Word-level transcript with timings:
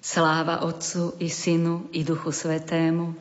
Sláva 0.00 0.64
Otcu 0.64 1.20
i 1.20 1.28
Synu 1.28 1.92
i 1.92 2.00
Duchu 2.00 2.32
Svetému. 2.32 3.12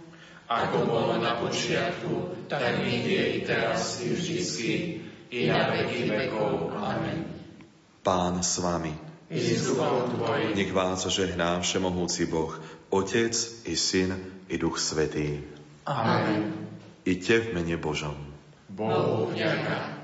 Ako 0.48 0.88
bolo 0.88 1.20
na 1.20 1.36
počiatku, 1.38 2.48
tak 2.48 2.82
nech 2.82 3.06
je 3.06 3.24
i 3.36 3.40
teraz 3.44 4.02
i 4.02 4.16
vždycky, 4.16 4.72
i 5.30 5.52
na 5.52 5.76
veky 5.76 6.08
vekov. 6.08 6.74
Amen. 6.74 7.28
Pán 8.02 8.40
s 8.40 8.64
vami. 8.64 8.96
Nech 10.56 10.72
vás 10.74 11.06
žehná 11.06 11.62
Všemohúci 11.62 12.26
Boh, 12.26 12.58
Otec 12.90 13.36
i 13.68 13.76
Syn 13.78 14.16
i 14.50 14.58
Duch 14.58 14.82
Svetý. 14.82 15.46
Amen. 15.86 16.56
Iďte 17.06 17.36
v 17.44 17.48
mene 17.60 17.76
Božom. 17.78 18.18
Bohu 18.72 19.30
vďaka. 19.30 19.99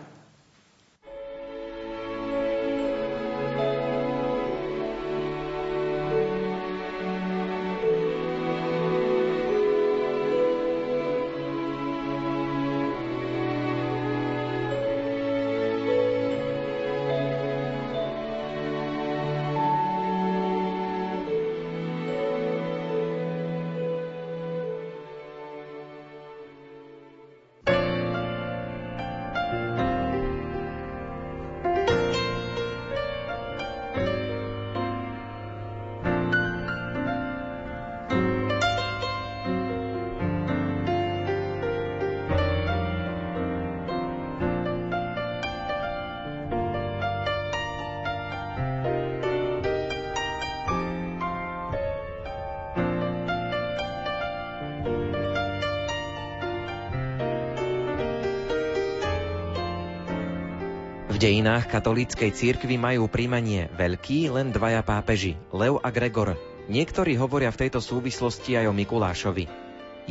Dejinách 61.21 61.71
katolíckej 61.71 62.33
cirkvi 62.33 62.75
majú 62.75 63.07
príjmanie 63.07 63.71
veľký 63.71 64.35
len 64.35 64.51
dvaja 64.51 64.83
pápeži, 64.83 65.39
Leo 65.53 65.79
a 65.79 65.87
Gregor. 65.87 66.35
Niektorí 66.67 67.15
hovoria 67.15 67.53
v 67.53 67.61
tejto 67.61 67.79
súvislosti 67.79 68.57
aj 68.59 68.67
o 68.67 68.73
Mikulášovi. 68.73 69.45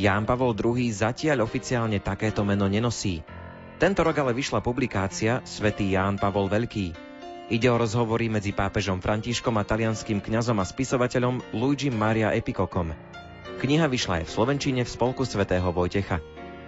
Ján 0.01 0.23
Pavol 0.23 0.57
II 0.57 0.87
zatiaľ 0.89 1.45
oficiálne 1.45 2.01
takéto 2.01 2.41
meno 2.41 2.65
nenosí. 2.65 3.21
Tento 3.77 4.01
rok 4.01 4.17
ale 4.17 4.33
vyšla 4.33 4.65
publikácia 4.65 5.45
Svetý 5.45 5.93
Ján 5.93 6.15
Pavol 6.15 6.47
Veľký. 6.47 6.95
Ide 7.53 7.67
o 7.69 7.77
rozhovory 7.77 8.25
medzi 8.31 8.55
pápežom 8.55 8.97
Františkom 8.97 9.53
a 9.59 9.67
talianským 9.67 10.23
kňazom 10.23 10.57
a 10.57 10.65
spisovateľom 10.65 11.53
Luigi 11.53 11.93
Maria 11.93 12.33
Epikokom. 12.33 12.95
Kniha 13.61 13.85
vyšla 13.85 14.23
aj 14.23 14.25
v 14.25 14.33
Slovenčine 14.33 14.81
v 14.81 14.89
spolku 14.89 15.21
svätého 15.21 15.69
Vojtecha. 15.69 16.17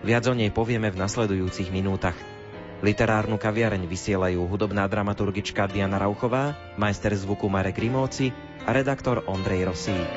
Viac 0.06 0.30
o 0.30 0.38
nej 0.38 0.54
povieme 0.54 0.94
v 0.94 1.00
nasledujúcich 1.02 1.74
minútach. 1.74 2.37
Literárnu 2.78 3.42
kaviareň 3.42 3.90
vysielajú 3.90 4.46
hudobná 4.46 4.86
dramaturgička 4.86 5.66
Diana 5.66 5.98
Rauchová, 5.98 6.54
majster 6.78 7.10
zvuku 7.18 7.50
Marek 7.50 7.82
Rimóci 7.82 8.30
a 8.66 8.70
redaktor 8.70 9.26
Ondrej 9.26 9.66
Rosík. 9.66 10.12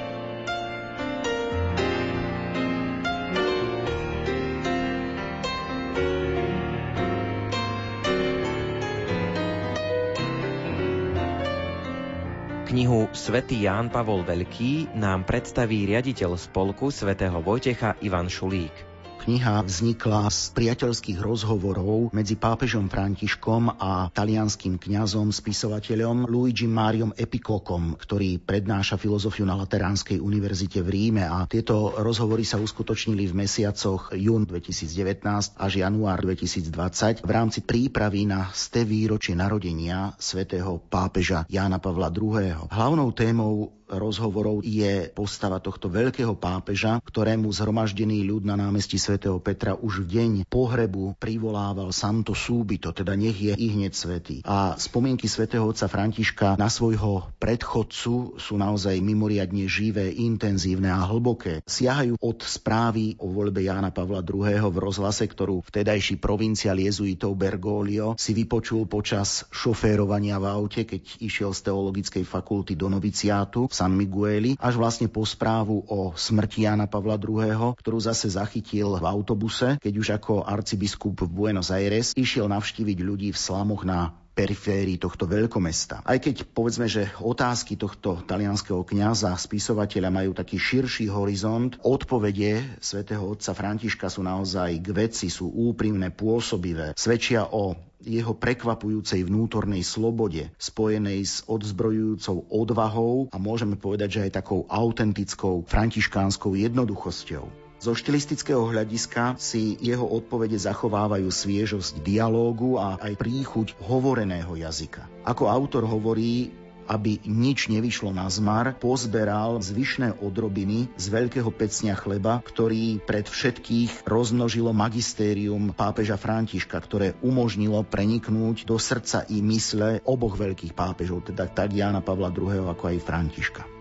Knihu 12.69 13.09
Svetý 13.17 13.65
Ján 13.65 13.89
Pavol 13.89 14.23
Veľký 14.23 14.95
nám 14.95 15.25
predstaví 15.25 15.89
riaditeľ 15.89 16.37
spolku 16.37 16.93
svätého 16.93 17.41
Vojtecha 17.41 17.97
Ivan 18.05 18.29
Šulík. 18.29 18.90
Kniha 19.21 19.61
vznikla 19.61 20.33
z 20.33 20.57
priateľských 20.57 21.21
rozhovorov 21.21 22.09
medzi 22.17 22.41
pápežom 22.41 22.89
Františkom 22.89 23.77
a 23.77 24.09
talianským 24.09 24.81
kňazom, 24.81 25.29
spisovateľom 25.29 26.25
Luigi 26.25 26.65
Mariom 26.65 27.13
Epikokom, 27.13 28.01
ktorý 28.01 28.41
prednáša 28.41 28.97
filozofiu 28.97 29.45
na 29.45 29.61
Lateránskej 29.61 30.25
univerzite 30.25 30.81
v 30.81 30.89
Ríme 30.89 31.29
a 31.29 31.45
tieto 31.45 32.01
rozhovory 32.01 32.49
sa 32.49 32.57
uskutočnili 32.57 33.29
v 33.29 33.45
mesiacoch 33.45 34.17
jún 34.17 34.49
2019 34.49 35.21
až 35.53 35.73
január 35.77 36.25
2020 36.25 37.21
v 37.21 37.31
rámci 37.31 37.61
prípravy 37.61 38.25
na 38.25 38.49
ste 38.57 38.89
výročie 38.89 39.37
narodenia 39.37 40.17
svätého 40.17 40.81
pápeža 40.89 41.45
Jána 41.53 41.77
Pavla 41.77 42.09
II. 42.09 42.73
Hlavnou 42.73 43.13
témou 43.13 43.80
rozhovorov 43.91 44.63
je 44.63 45.11
postava 45.11 45.59
tohto 45.59 45.91
veľkého 45.91 46.39
pápeža, 46.39 47.03
ktorému 47.03 47.51
zhromaždený 47.51 48.23
ľud 48.31 48.47
na 48.47 48.55
námestí 48.55 49.01
svätého 49.01 49.37
Petra 49.43 49.75
už 49.75 50.07
v 50.07 50.07
deň 50.07 50.31
pohrebu 50.47 51.19
privolával 51.19 51.91
Santo 51.91 52.37
súbito, 52.37 52.95
teda 52.95 53.19
nech 53.19 53.35
je 53.35 53.55
i 53.59 53.67
hneď 53.75 53.93
svetý. 53.97 54.37
A 54.47 54.79
spomienky 54.79 55.27
svätého 55.27 55.67
otca 55.67 55.91
Františka 55.91 56.55
na 56.55 56.71
svojho 56.71 57.31
predchodcu 57.43 58.39
sú 58.39 58.55
naozaj 58.55 59.01
mimoriadne 59.03 59.67
živé, 59.67 60.13
intenzívne 60.15 60.93
a 60.93 61.03
hlboké. 61.03 61.65
Siahajú 61.67 62.21
od 62.21 62.39
správy 62.45 63.19
o 63.19 63.33
voľbe 63.33 63.65
Jána 63.65 63.91
Pavla 63.91 64.23
II. 64.23 64.61
v 64.71 64.77
rozhlase, 64.79 65.27
ktorú 65.27 65.65
vtedajší 65.67 66.21
provinciál 66.21 66.79
jezuitov 66.79 67.35
Bergoglio 67.35 68.15
si 68.21 68.37
vypočul 68.37 68.87
počas 68.87 69.49
šoférovania 69.51 70.37
v 70.37 70.47
aute, 70.51 70.85
keď 70.85 71.03
išiel 71.25 71.51
z 71.57 71.71
teologickej 71.71 72.25
fakulty 72.29 72.77
do 72.77 72.93
noviciátu 72.93 73.67
v 73.71 73.75
San 73.81 73.97
Migueli, 73.97 74.61
až 74.61 74.77
vlastne 74.77 75.09
po 75.09 75.25
správu 75.25 75.81
o 75.89 76.13
smrti 76.13 76.69
Jana 76.69 76.85
Pavla 76.85 77.17
II., 77.17 77.73
ktorú 77.81 77.97
zase 77.97 78.29
zachytil 78.29 79.01
v 79.01 79.05
autobuse, 79.09 79.81
keď 79.81 79.95
už 79.97 80.09
ako 80.21 80.45
arcibiskup 80.45 81.25
v 81.25 81.33
Buenos 81.33 81.73
Aires 81.73 82.13
išiel 82.13 82.45
navštíviť 82.53 82.99
ľudí 83.01 83.33
v 83.33 83.41
slamoch 83.41 83.89
na 83.89 84.20
periférii 84.35 84.97
tohto 84.97 85.27
veľkomesta. 85.27 86.07
Aj 86.07 86.19
keď 86.19 86.49
povedzme, 86.51 86.87
že 86.87 87.11
otázky 87.21 87.77
tohto 87.77 88.23
talianského 88.25 88.81
kňaza, 88.87 89.35
spisovateľa 89.37 90.11
majú 90.11 90.31
taký 90.33 90.57
širší 90.57 91.11
horizont, 91.11 91.77
odpovede 91.83 92.81
svätého 92.81 93.27
otca 93.27 93.53
Františka 93.53 94.07
sú 94.09 94.25
naozaj 94.25 94.81
k 94.81 94.89
veci, 94.95 95.27
sú 95.29 95.51
úprimné, 95.51 96.15
pôsobivé, 96.15 96.95
svedčia 96.97 97.47
o 97.51 97.77
jeho 98.01 98.33
prekvapujúcej 98.33 99.29
vnútornej 99.29 99.85
slobode, 99.85 100.49
spojenej 100.57 101.21
s 101.21 101.45
odzbrojujúcou 101.45 102.49
odvahou 102.49 103.29
a 103.29 103.37
môžeme 103.37 103.77
povedať, 103.77 104.09
že 104.09 104.23
aj 104.29 104.41
takou 104.41 104.65
autentickou 104.73 105.69
františkánskou 105.69 106.57
jednoduchosťou. 106.57 107.70
Zo 107.81 107.97
štilistického 107.97 108.61
hľadiska 108.61 109.41
si 109.41 109.81
jeho 109.81 110.05
odpovede 110.05 110.61
zachovávajú 110.61 111.33
sviežosť 111.33 112.05
dialógu 112.05 112.77
a 112.77 113.01
aj 113.01 113.17
príchuť 113.17 113.73
hovoreného 113.81 114.53
jazyka. 114.53 115.09
Ako 115.25 115.49
autor 115.49 115.89
hovorí, 115.89 116.53
aby 116.85 117.25
nič 117.25 117.73
nevyšlo 117.73 118.13
na 118.13 118.29
zmar, 118.29 118.77
pozberal 118.77 119.65
zvyšné 119.65 120.21
odrobiny 120.21 120.93
z 121.01 121.07
veľkého 121.09 121.49
pecňa 121.49 121.97
chleba, 121.97 122.45
ktorý 122.45 123.01
pred 123.01 123.25
všetkých 123.25 124.05
rozmnožilo 124.05 124.77
magistérium 124.77 125.73
pápeža 125.73 126.21
Františka, 126.21 126.77
ktoré 126.85 127.17
umožnilo 127.25 127.81
preniknúť 127.81 128.69
do 128.69 128.77
srdca 128.77 129.25
i 129.33 129.41
mysle 129.41 130.05
oboch 130.05 130.37
veľkých 130.37 130.77
pápežov, 130.77 131.33
teda 131.33 131.49
tak 131.49 131.73
Jána 131.73 132.05
Pavla 132.05 132.29
II. 132.29 132.77
ako 132.77 132.93
aj 132.93 132.99
Františka. 133.01 133.81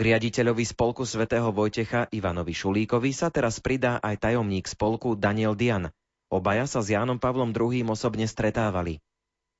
K 0.00 0.16
riaditeľovi 0.16 0.64
spolku 0.64 1.04
svätého 1.04 1.52
Vojtecha 1.52 2.08
Ivanovi 2.08 2.56
Šulíkovi 2.56 3.12
sa 3.12 3.28
teraz 3.28 3.60
pridá 3.60 4.00
aj 4.00 4.32
tajomník 4.32 4.64
spolku 4.64 5.12
Daniel 5.12 5.52
Dian. 5.52 5.92
Obaja 6.32 6.64
sa 6.64 6.80
s 6.80 6.88
Jánom 6.88 7.20
Pavlom 7.20 7.52
II 7.52 7.84
osobne 7.84 8.24
stretávali. 8.24 9.04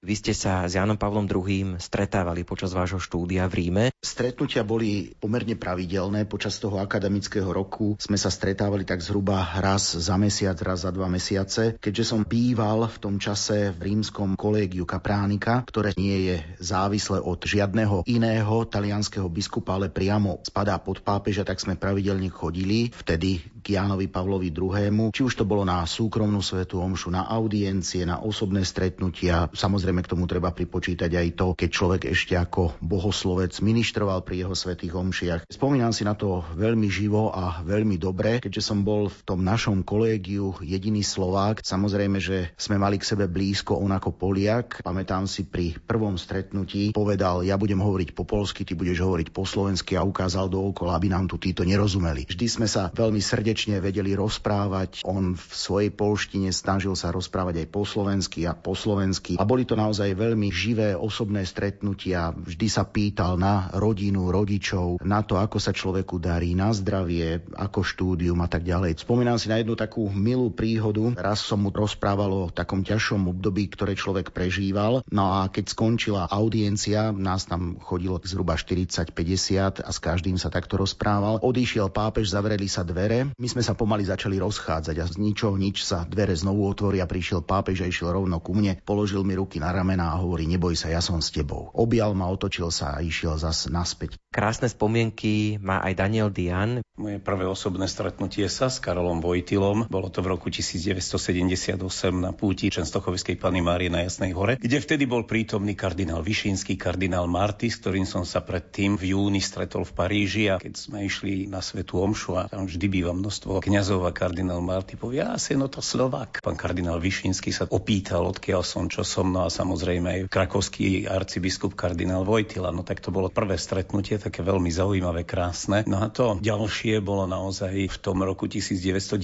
Vy 0.01 0.17
ste 0.17 0.33
sa 0.33 0.65
s 0.65 0.81
Jánom 0.81 0.97
Pavlom 0.97 1.29
II 1.29 1.77
stretávali 1.77 2.41
počas 2.41 2.73
vášho 2.73 2.97
štúdia 2.97 3.45
v 3.53 3.61
Ríme. 3.61 3.85
Stretnutia 4.01 4.65
boli 4.65 5.13
pomerne 5.13 5.61
pravidelné. 5.61 6.25
Počas 6.25 6.57
toho 6.57 6.81
akademického 6.81 7.53
roku 7.53 8.01
sme 8.01 8.17
sa 8.17 8.33
stretávali 8.33 8.89
tak 8.89 9.05
zhruba 9.05 9.45
raz 9.61 9.93
za 9.93 10.17
mesiac, 10.17 10.57
raz 10.65 10.89
za 10.89 10.91
dva 10.97 11.05
mesiace. 11.05 11.77
Keďže 11.77 12.17
som 12.17 12.25
býval 12.25 12.89
v 12.89 12.97
tom 12.97 13.21
čase 13.21 13.77
v 13.77 13.93
rímskom 13.93 14.41
kolégiu 14.41 14.89
Kapránika, 14.89 15.69
ktoré 15.69 15.93
nie 16.01 16.33
je 16.33 16.37
závislé 16.65 17.21
od 17.21 17.37
žiadneho 17.45 18.01
iného 18.09 18.65
talianského 18.65 19.29
biskupa, 19.29 19.77
ale 19.77 19.93
priamo 19.93 20.41
spadá 20.49 20.81
pod 20.81 21.05
pápeža, 21.05 21.45
tak 21.45 21.61
sme 21.61 21.77
pravidelne 21.77 22.33
chodili 22.33 22.89
vtedy 22.89 23.45
k 23.61 23.77
Jánovi 23.77 24.09
Pavlovi 24.09 24.49
II. 24.49 25.13
Či 25.13 25.21
už 25.29 25.37
to 25.37 25.45
bolo 25.45 25.69
na 25.69 25.85
súkromnú 25.85 26.41
svetú 26.41 26.81
omšu, 26.81 27.13
na 27.13 27.29
audiencie, 27.29 28.09
na 28.09 28.25
osobné 28.25 28.65
stretnutia, 28.65 29.53
samozrejme 29.53 29.90
Samozrejme 29.91 30.07
k 30.07 30.15
tomu 30.15 30.31
treba 30.31 30.55
pripočítať 30.55 31.11
aj 31.11 31.29
to, 31.35 31.47
keď 31.59 31.67
človek 31.75 32.03
ešte 32.15 32.39
ako 32.39 32.79
bohoslovec 32.79 33.51
ministroval 33.59 34.23
pri 34.23 34.47
jeho 34.47 34.55
svetých 34.55 34.95
omšiach. 34.95 35.51
Spomínam 35.51 35.91
si 35.91 36.07
na 36.07 36.15
to 36.15 36.47
veľmi 36.55 36.87
živo 36.87 37.35
a 37.35 37.59
veľmi 37.67 37.99
dobre, 37.99 38.39
keďže 38.39 38.71
som 38.71 38.87
bol 38.87 39.11
v 39.11 39.21
tom 39.27 39.43
našom 39.43 39.83
kolégiu 39.83 40.55
jediný 40.63 41.03
Slovák. 41.03 41.67
Samozrejme, 41.67 42.23
že 42.23 42.55
sme 42.55 42.79
mali 42.79 43.03
k 43.03 43.09
sebe 43.11 43.27
blízko, 43.27 43.83
on 43.83 43.91
ako 43.91 44.15
Poliak. 44.15 44.79
Pamätám 44.87 45.27
si 45.27 45.43
pri 45.43 45.75
prvom 45.83 46.15
stretnutí 46.15 46.95
povedal, 46.95 47.43
ja 47.43 47.59
budem 47.59 47.83
hovoriť 47.83 48.15
po 48.15 48.23
polsky, 48.23 48.63
ty 48.63 48.79
budeš 48.79 49.03
hovoriť 49.03 49.35
po 49.35 49.43
slovensky 49.43 49.99
a 49.99 50.07
ukázal 50.07 50.47
dookola, 50.55 50.95
aby 50.95 51.11
nám 51.11 51.27
tu 51.27 51.35
títo 51.35 51.67
nerozumeli. 51.67 52.31
Vždy 52.31 52.47
sme 52.47 52.71
sa 52.71 52.95
veľmi 52.95 53.19
srdečne 53.19 53.83
vedeli 53.83 54.15
rozprávať. 54.15 55.03
On 55.03 55.35
v 55.35 55.51
svojej 55.51 55.91
polštine 55.91 56.55
snažil 56.55 56.95
sa 56.95 57.11
rozprávať 57.11 57.67
aj 57.67 57.69
po 57.75 57.83
slovensky 57.83 58.47
a 58.47 58.55
po 58.55 58.79
slovensky. 58.79 59.35
A 59.35 59.43
boli 59.43 59.67
to 59.67 59.80
naozaj 59.81 60.13
veľmi 60.13 60.53
živé 60.53 60.93
osobné 60.93 61.49
stretnutia. 61.49 62.37
Vždy 62.37 62.67
sa 62.69 62.85
pýtal 62.85 63.41
na 63.41 63.73
rodinu, 63.73 64.29
rodičov, 64.29 65.01
na 65.01 65.25
to, 65.25 65.41
ako 65.41 65.57
sa 65.57 65.73
človeku 65.73 66.21
darí, 66.21 66.53
na 66.53 66.69
zdravie, 66.77 67.41
ako 67.57 67.81
štúdium 67.81 68.37
a 68.45 68.49
tak 68.51 68.69
ďalej. 68.69 69.01
Spomínam 69.01 69.41
si 69.41 69.49
na 69.49 69.57
jednu 69.57 69.75
takú 69.75 70.13
milú 70.13 70.53
príhodu. 70.53 71.17
Raz 71.17 71.41
som 71.41 71.65
mu 71.65 71.73
rozprával 71.73 72.29
o 72.29 72.43
takom 72.53 72.85
ťažšom 72.85 73.33
období, 73.33 73.73
ktoré 73.73 73.97
človek 73.97 74.37
prežíval. 74.37 75.01
No 75.09 75.41
a 75.41 75.49
keď 75.49 75.73
skončila 75.73 76.29
audiencia, 76.29 77.09
nás 77.17 77.49
tam 77.49 77.81
chodilo 77.81 78.21
zhruba 78.21 78.61
40-50 78.61 79.81
a 79.81 79.91
s 79.91 79.99
každým 79.99 80.37
sa 80.37 80.53
takto 80.53 80.77
rozprával. 80.77 81.41
Odišiel 81.41 81.89
pápež, 81.89 82.29
zavreli 82.29 82.69
sa 82.69 82.85
dvere. 82.85 83.33
My 83.41 83.49
sme 83.49 83.65
sa 83.65 83.73
pomaly 83.73 84.05
začali 84.05 84.37
rozchádzať 84.37 84.97
a 85.01 85.09
z 85.09 85.17
ničoho 85.17 85.57
nič 85.57 85.87
sa 85.87 86.05
dvere 86.05 86.37
znovu 86.37 86.69
otvoria. 86.69 87.09
Prišiel 87.09 87.41
pápež 87.41 87.83
a 87.83 87.89
išiel 87.89 88.13
rovno 88.13 88.43
ku 88.43 88.53
mne, 88.53 88.77
položil 88.85 89.25
mi 89.25 89.39
ruky 89.39 89.63
na 89.63 89.70
ramena 89.75 90.15
a 90.15 90.21
hovorí, 90.21 90.47
neboj 90.47 90.75
sa, 90.75 90.91
ja 90.91 91.03
som 91.03 91.19
s 91.19 91.31
tebou. 91.35 91.71
Objal 91.75 92.15
ma, 92.15 92.31
otočil 92.31 92.71
sa 92.71 92.99
a 92.99 93.03
išiel 93.03 93.39
zas 93.39 93.71
naspäť. 93.71 94.19
Krásne 94.31 94.71
spomienky 94.71 95.59
má 95.59 95.83
aj 95.83 95.93
Daniel 95.99 96.31
Dian. 96.31 96.83
Moje 97.01 97.19
prvé 97.19 97.49
osobné 97.49 97.89
stretnutie 97.89 98.45
sa 98.53 98.69
s 98.69 98.79
Karolom 98.79 99.25
Vojtilom 99.25 99.89
bolo 99.89 100.13
to 100.13 100.21
v 100.21 100.37
roku 100.37 100.53
1978 100.53 101.81
na 102.15 102.31
púti 102.37 102.69
Čenstochovskej 102.69 103.41
Pany 103.41 103.65
Márie 103.65 103.89
na 103.89 104.05
Jasnej 104.05 104.37
hore, 104.37 104.61
kde 104.61 104.79
vtedy 104.79 105.09
bol 105.09 105.25
prítomný 105.25 105.73
kardinál 105.73 106.21
Višínsky, 106.21 106.77
kardinál 106.77 107.25
Marty, 107.25 107.73
s 107.73 107.81
ktorým 107.81 108.05
som 108.05 108.29
sa 108.29 108.45
predtým 108.45 109.01
v 109.01 109.17
júni 109.17 109.41
stretol 109.41 109.89
v 109.89 109.93
Paríži 109.97 110.45
a 110.53 110.61
keď 110.61 110.75
sme 110.77 111.09
išli 111.09 111.49
na 111.49 111.65
Svetu 111.65 111.99
Omšu 111.99 112.31
a 112.37 112.43
tam 112.53 112.69
vždy 112.69 112.87
býva 112.87 113.17
množstvo 113.17 113.65
kňazov 113.65 114.05
a 114.05 114.13
kardinál 114.13 114.61
Marty 114.61 115.01
povie, 115.01 115.25
ja 115.25 115.35
no 115.57 115.67
to 115.67 115.81
Slovak. 115.81 116.45
Pán 116.45 116.57
kardinál 116.61 117.01
Višínsky 117.01 117.51
sa 117.51 117.67
opýtal, 117.67 118.29
odkiaľ 118.29 118.63
som, 118.63 118.87
čo 118.87 119.03
som, 119.03 119.33
no 119.33 119.45
a 119.45 119.51
samozrejme 119.61 120.09
aj 120.09 120.21
krakovský 120.33 121.05
arcibiskup 121.05 121.77
kardinál 121.77 122.25
Vojtila. 122.25 122.73
No 122.73 122.81
tak 122.81 123.05
to 123.05 123.13
bolo 123.13 123.29
prvé 123.29 123.61
stretnutie, 123.61 124.17
také 124.17 124.41
veľmi 124.41 124.73
zaujímavé, 124.73 125.29
krásne. 125.29 125.85
No 125.85 126.01
a 126.01 126.09
to 126.09 126.41
ďalšie 126.41 127.05
bolo 127.05 127.29
naozaj 127.29 127.93
v 127.93 127.99
tom 128.01 128.25
roku 128.25 128.49
1990, 128.49 129.21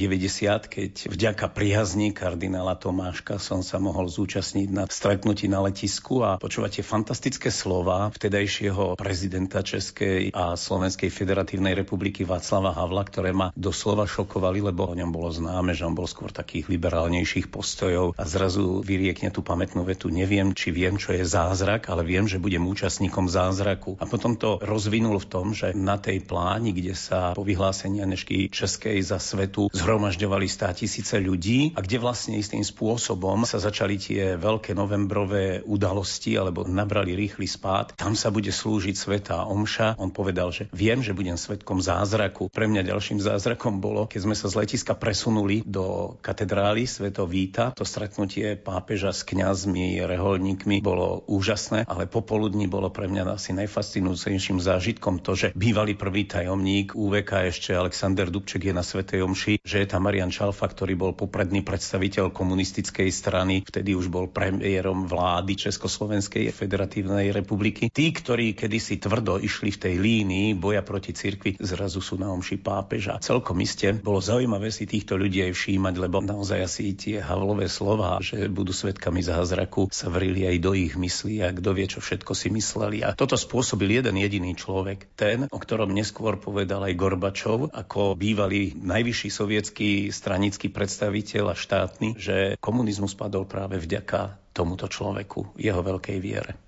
keď 0.68 0.92
vďaka 1.08 1.48
priazni 1.48 2.12
kardinála 2.12 2.76
Tomáška 2.76 3.40
som 3.40 3.64
sa 3.64 3.80
mohol 3.80 4.12
zúčastniť 4.12 4.68
na 4.68 4.84
stretnutí 4.84 5.48
na 5.48 5.64
letisku 5.64 6.20
a 6.20 6.36
počúvate 6.36 6.84
fantastické 6.84 7.48
slova 7.48 8.12
vtedajšieho 8.12 9.00
prezidenta 9.00 9.64
Českej 9.64 10.34
a 10.36 10.52
Slovenskej 10.58 11.08
federatívnej 11.08 11.72
republiky 11.72 12.28
Václava 12.28 12.76
Havla, 12.76 13.08
ktoré 13.08 13.32
ma 13.32 13.54
doslova 13.56 14.04
šokovali, 14.04 14.60
lebo 14.60 14.90
o 14.90 14.94
ňom 14.98 15.08
bolo 15.08 15.32
známe, 15.32 15.72
že 15.72 15.88
on 15.88 15.96
bol 15.96 16.04
skôr 16.04 16.28
takých 16.28 16.68
liberálnejších 16.68 17.48
postojov 17.48 18.12
a 18.18 18.22
zrazu 18.28 18.84
vyriekne 18.84 19.32
tú 19.32 19.40
pamätnú 19.46 19.86
vetu 19.86 20.10
neviem, 20.26 20.50
či 20.58 20.74
viem, 20.74 20.98
čo 20.98 21.14
je 21.14 21.22
zázrak, 21.22 21.86
ale 21.86 22.02
viem, 22.02 22.26
že 22.26 22.42
budem 22.42 22.66
účastníkom 22.66 23.30
zázraku. 23.30 23.94
A 24.02 24.10
potom 24.10 24.34
to 24.34 24.58
rozvinul 24.58 25.22
v 25.22 25.30
tom, 25.30 25.54
že 25.54 25.70
na 25.70 26.02
tej 26.02 26.26
pláni, 26.26 26.74
kde 26.74 26.98
sa 26.98 27.30
po 27.30 27.46
vyhlásení 27.46 28.02
Anešky 28.02 28.50
Českej 28.50 28.98
za 29.06 29.22
svetu 29.22 29.70
zhromažďovali 29.70 30.50
stá 30.50 30.74
tisíce 30.74 31.14
ľudí 31.22 31.78
a 31.78 31.80
kde 31.86 32.02
vlastne 32.02 32.34
istým 32.34 32.66
spôsobom 32.66 33.46
sa 33.46 33.62
začali 33.62 34.02
tie 34.02 34.34
veľké 34.34 34.74
novembrové 34.74 35.62
udalosti 35.62 36.34
alebo 36.34 36.66
nabrali 36.66 37.14
rýchly 37.14 37.46
spád. 37.46 37.94
Tam 37.94 38.18
sa 38.18 38.34
bude 38.34 38.50
slúžiť 38.50 38.98
sveta 38.98 39.46
omša. 39.46 39.94
On 40.02 40.10
povedal, 40.10 40.50
že 40.50 40.66
viem, 40.74 41.06
že 41.06 41.14
budem 41.14 41.38
svetkom 41.38 41.78
zázraku. 41.78 42.50
Pre 42.50 42.66
mňa 42.66 42.82
ďalším 42.82 43.22
zázrakom 43.22 43.78
bolo, 43.78 44.10
keď 44.10 44.26
sme 44.26 44.34
sa 44.34 44.50
z 44.50 44.58
letiska 44.58 44.98
presunuli 44.98 45.62
do 45.62 46.18
katedrály 46.18 46.82
Sveto 46.90 47.30
Víta, 47.30 47.70
to 47.78 47.86
stretnutie 47.86 48.58
pápeža 48.58 49.14
s 49.14 49.22
kňazmi, 49.22 50.02
reholníkmi 50.16 50.80
bolo 50.80 51.20
úžasné, 51.28 51.84
ale 51.84 52.08
popoludní 52.08 52.64
bolo 52.64 52.88
pre 52.88 53.04
mňa 53.06 53.36
asi 53.36 53.52
najfascinujúcejším 53.52 54.56
zážitkom 54.56 55.20
to, 55.20 55.36
že 55.36 55.52
bývalý 55.52 55.92
prvý 55.92 56.24
tajomník 56.24 56.96
UVK 56.96 57.52
ešte 57.52 57.76
Alexander 57.76 58.32
Dubček 58.32 58.64
je 58.64 58.72
na 58.72 58.80
Svetej 58.80 59.20
Omši, 59.20 59.60
že 59.60 59.84
je 59.84 59.86
tam 59.86 60.08
Marian 60.08 60.32
Čalfa, 60.32 60.64
ktorý 60.72 60.96
bol 60.96 61.12
popredný 61.12 61.60
predstaviteľ 61.60 62.32
komunistickej 62.32 63.12
strany, 63.12 63.60
vtedy 63.60 63.92
už 63.92 64.08
bol 64.08 64.32
premiérom 64.32 65.04
vlády 65.04 65.52
Československej 65.68 66.48
federatívnej 66.56 67.36
republiky. 67.36 67.92
Tí, 67.92 68.06
ktorí 68.16 68.56
kedysi 68.56 68.96
tvrdo 68.96 69.36
išli 69.36 69.68
v 69.68 69.80
tej 69.84 69.94
línii 70.00 70.48
boja 70.56 70.80
proti 70.80 71.12
cirkvi, 71.12 71.60
zrazu 71.60 72.00
sú 72.00 72.16
na 72.16 72.32
omši 72.32 72.56
pápeža. 72.62 73.20
Celkom 73.20 73.60
iste 73.60 73.92
bolo 74.00 74.24
zaujímavé 74.24 74.72
si 74.72 74.88
týchto 74.88 75.20
ľudí 75.20 75.44
aj 75.44 75.52
všímať, 75.52 75.94
lebo 76.00 76.24
naozaj 76.24 76.58
asi 76.64 76.96
tie 76.96 77.20
Havlové 77.20 77.68
slova, 77.68 78.22
že 78.22 78.46
budú 78.46 78.70
svetkami 78.70 79.20
zázraku, 79.20 79.90
sa 79.90 80.05
vrili 80.12 80.44
aj 80.44 80.56
do 80.60 80.72
ich 80.76 80.94
myslí 80.98 81.42
a 81.46 81.54
kto 81.54 81.70
vie, 81.72 81.86
čo 81.88 82.02
všetko 82.02 82.32
si 82.34 82.48
mysleli. 82.52 83.06
A 83.06 83.14
toto 83.14 83.38
spôsobil 83.38 84.02
jeden 84.02 84.18
jediný 84.18 84.52
človek, 84.52 85.14
ten, 85.14 85.46
o 85.48 85.58
ktorom 85.58 85.94
neskôr 85.94 86.36
povedal 86.36 86.84
aj 86.84 86.98
Gorbačov, 86.98 87.70
ako 87.70 88.18
bývalý 88.18 88.74
najvyšší 88.76 89.28
sovietský 89.30 89.90
stranický 90.10 90.68
predstaviteľ 90.68 91.52
a 91.52 91.56
štátny, 91.56 92.08
že 92.18 92.36
komunizmus 92.58 93.14
padol 93.14 93.46
práve 93.46 93.78
vďaka 93.78 94.40
tomuto 94.56 94.88
človeku, 94.88 95.54
jeho 95.60 95.80
veľkej 95.84 96.18
viere. 96.18 96.65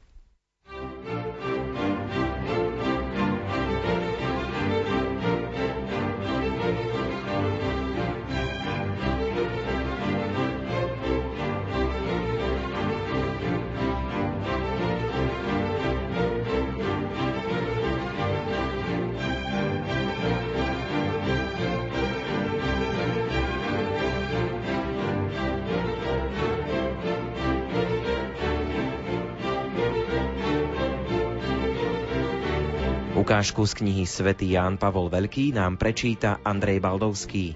Ukážku 33.38 33.70
z 33.70 33.78
knihy 33.78 34.02
Svetý 34.02 34.58
Ján 34.58 34.82
Pavol 34.82 35.14
Veľký 35.14 35.54
nám 35.54 35.78
prečíta 35.78 36.42
Andrej 36.42 36.82
Baldovský. 36.82 37.54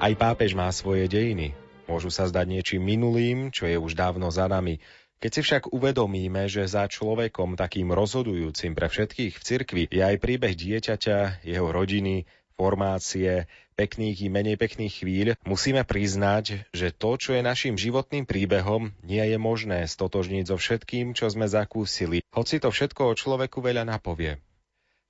Aj 0.00 0.08
pápež 0.16 0.56
má 0.56 0.72
svoje 0.72 1.04
dejiny. 1.04 1.52
Môžu 1.84 2.08
sa 2.08 2.24
zdať 2.24 2.48
niečím 2.48 2.80
minulým, 2.80 3.52
čo 3.52 3.68
je 3.68 3.76
už 3.76 3.92
dávno 3.92 4.32
za 4.32 4.48
nami. 4.48 4.80
Keď 5.20 5.30
si 5.36 5.40
však 5.44 5.62
uvedomíme, 5.68 6.48
že 6.48 6.64
za 6.64 6.88
človekom 6.88 7.60
takým 7.60 7.92
rozhodujúcim 7.92 8.72
pre 8.72 8.88
všetkých 8.88 9.36
v 9.36 9.44
cirkvi 9.44 9.82
je 9.92 10.00
aj 10.00 10.16
príbeh 10.16 10.56
dieťaťa, 10.56 11.44
jeho 11.44 11.68
rodiny, 11.68 12.24
formácie, 12.56 13.44
pekných 13.76 14.16
i 14.24 14.28
menej 14.32 14.56
pekných 14.56 15.04
chvíľ, 15.04 15.28
musíme 15.44 15.84
priznať, 15.84 16.72
že 16.72 16.88
to, 16.88 17.20
čo 17.20 17.36
je 17.36 17.44
našim 17.44 17.76
životným 17.76 18.24
príbehom, 18.24 18.96
nie 19.04 19.28
je 19.28 19.36
možné 19.36 19.84
stotožniť 19.84 20.48
so 20.48 20.56
všetkým, 20.56 21.12
čo 21.12 21.28
sme 21.28 21.44
zakúsili, 21.52 22.24
hoci 22.32 22.64
to 22.64 22.72
všetko 22.72 23.12
o 23.12 23.18
človeku 23.18 23.60
veľa 23.60 23.84
napovie. 23.84 24.40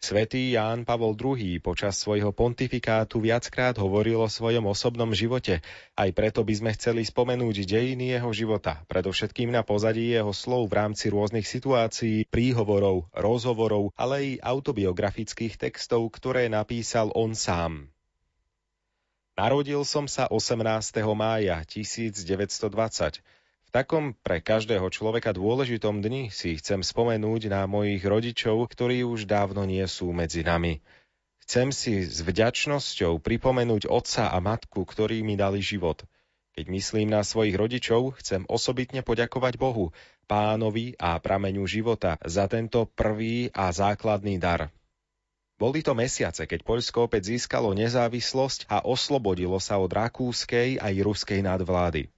Svetý 0.05 0.53
Ján 0.53 0.85
Pavol 0.85 1.17
II 1.17 1.65
počas 1.65 1.97
svojho 1.97 2.29
pontifikátu 2.29 3.25
viackrát 3.25 3.73
hovoril 3.81 4.21
o 4.21 4.29
svojom 4.29 4.69
osobnom 4.69 5.09
živote. 5.17 5.65
Aj 5.97 6.13
preto 6.13 6.45
by 6.45 6.53
sme 6.53 6.71
chceli 6.77 7.09
spomenúť 7.09 7.65
dejiny 7.65 8.13
jeho 8.13 8.29
života, 8.37 8.85
predovšetkým 8.85 9.49
na 9.49 9.65
pozadí 9.65 10.13
jeho 10.13 10.29
slov 10.37 10.69
v 10.69 10.77
rámci 10.77 11.09
rôznych 11.09 11.49
situácií, 11.49 12.29
príhovorov, 12.29 13.09
rozhovorov, 13.17 13.97
ale 13.97 14.37
aj 14.37 14.45
autobiografických 14.45 15.57
textov, 15.57 16.13
ktoré 16.13 16.53
napísal 16.53 17.09
on 17.17 17.33
sám. 17.33 17.89
Narodil 19.41 19.89
som 19.89 20.05
sa 20.05 20.29
18. 20.29 21.01
mája 21.17 21.65
1920 21.65 23.25
takom 23.75 24.15
pre 24.23 24.39
každého 24.39 24.87
človeka 24.87 25.35
dôležitom 25.35 25.99
dni 25.99 26.31
si 26.31 26.55
chcem 26.63 26.87
spomenúť 26.87 27.51
na 27.51 27.67
mojich 27.67 28.07
rodičov, 28.07 28.71
ktorí 28.71 29.03
už 29.03 29.27
dávno 29.27 29.67
nie 29.67 29.83
sú 29.91 30.15
medzi 30.15 30.47
nami. 30.47 30.79
Chcem 31.43 31.75
si 31.75 32.07
s 32.07 32.23
vďačnosťou 32.23 33.19
pripomenúť 33.19 33.91
otca 33.91 34.31
a 34.31 34.39
matku, 34.39 34.87
ktorí 34.87 35.27
mi 35.27 35.35
dali 35.35 35.59
život. 35.59 36.07
Keď 36.55 36.71
myslím 36.71 37.11
na 37.11 37.27
svojich 37.27 37.59
rodičov, 37.59 38.15
chcem 38.23 38.47
osobitne 38.47 39.03
poďakovať 39.03 39.59
Bohu, 39.59 39.91
pánovi 40.31 40.95
a 40.95 41.19
prameňu 41.19 41.67
života 41.67 42.15
za 42.23 42.47
tento 42.47 42.87
prvý 42.87 43.51
a 43.51 43.75
základný 43.75 44.39
dar. 44.39 44.71
Boli 45.59 45.83
to 45.83 45.99
mesiace, 45.99 46.47
keď 46.47 46.63
Poľsko 46.63 47.11
opäť 47.11 47.35
získalo 47.35 47.75
nezávislosť 47.75 48.71
a 48.71 48.87
oslobodilo 48.87 49.59
sa 49.59 49.83
od 49.83 49.91
rakúskej 49.91 50.79
aj 50.79 50.95
ruskej 51.03 51.43
nadvlády. 51.43 52.14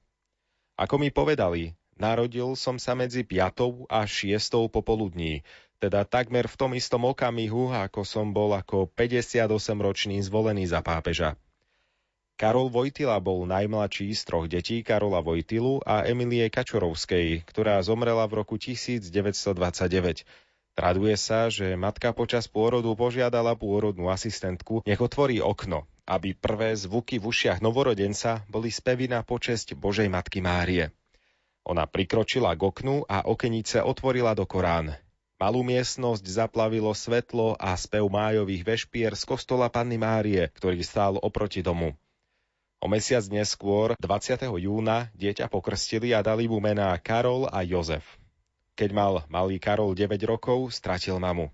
Ako 0.77 1.01
mi 1.01 1.09
povedali, 1.09 1.73
narodil 1.97 2.53
som 2.53 2.77
sa 2.77 2.93
medzi 2.93 3.25
5. 3.25 3.89
a 3.89 4.05
6. 4.05 4.69
popoludní, 4.69 5.41
teda 5.81 6.05
takmer 6.05 6.45
v 6.45 6.57
tom 6.61 6.77
istom 6.77 7.09
okamihu, 7.09 7.73
ako 7.73 8.05
som 8.05 8.37
bol 8.37 8.53
ako 8.53 8.85
58-ročný 8.93 10.21
zvolený 10.21 10.69
za 10.69 10.85
pápeža. 10.85 11.41
Karol 12.37 12.69
Vojtila 12.69 13.17
bol 13.25 13.49
najmladší 13.49 14.13
z 14.13 14.23
troch 14.29 14.45
detí 14.45 14.85
Karola 14.85 15.25
Vojtilu 15.25 15.81
a 15.81 16.05
Emilie 16.05 16.53
Kačorovskej, 16.53 17.49
ktorá 17.49 17.81
zomrela 17.81 18.29
v 18.29 18.45
roku 18.45 18.61
1929. 18.61 20.29
Traduje 20.77 21.17
sa, 21.17 21.49
že 21.49 21.73
matka 21.81 22.13
počas 22.13 22.53
pôrodu 22.53 22.93
požiadala 22.93 23.57
pôrodnú 23.57 24.13
asistentku, 24.13 24.85
nech 24.85 25.01
otvorí 25.01 25.41
okno, 25.41 25.89
aby 26.07 26.39
prvé 26.39 26.73
zvuky 26.79 27.19
v 27.19 27.29
ušiach 27.29 27.59
novorodenca 27.59 28.47
boli 28.47 28.71
spevy 28.71 29.11
na 29.11 29.27
počesť 29.27 29.75
Božej 29.75 30.07
Matky 30.07 30.39
Márie. 30.39 30.95
Ona 31.67 31.83
prikročila 31.91 32.55
k 32.55 32.63
oknu 32.63 33.03
a 33.11 33.27
okenice 33.27 33.83
otvorila 33.83 34.39
do 34.39 34.47
Korán. 34.47 34.95
Malú 35.37 35.67
miestnosť 35.67 36.25
zaplavilo 36.25 36.95
svetlo 36.95 37.59
a 37.61 37.77
spev 37.77 38.07
májových 38.09 38.63
vešpier 38.65 39.13
z 39.19 39.27
kostola 39.27 39.69
Panny 39.69 40.01
Márie, 40.01 40.49
ktorý 40.55 40.81
stál 40.81 41.19
oproti 41.21 41.61
domu. 41.61 41.93
O 42.81 42.87
mesiac 42.87 43.27
neskôr, 43.29 43.99
20. 43.99 44.47
júna, 44.47 45.11
dieťa 45.19 45.51
pokrstili 45.51 46.15
a 46.15 46.23
dali 46.23 46.47
mu 46.47 46.63
mená 46.63 46.95
Karol 47.03 47.51
a 47.51 47.67
Jozef. 47.67 48.07
Keď 48.79 48.91
mal 48.95 49.15
malý 49.27 49.59
Karol 49.59 49.93
9 49.93 50.23
rokov, 50.25 50.71
stratil 50.71 51.19
mamu. 51.19 51.51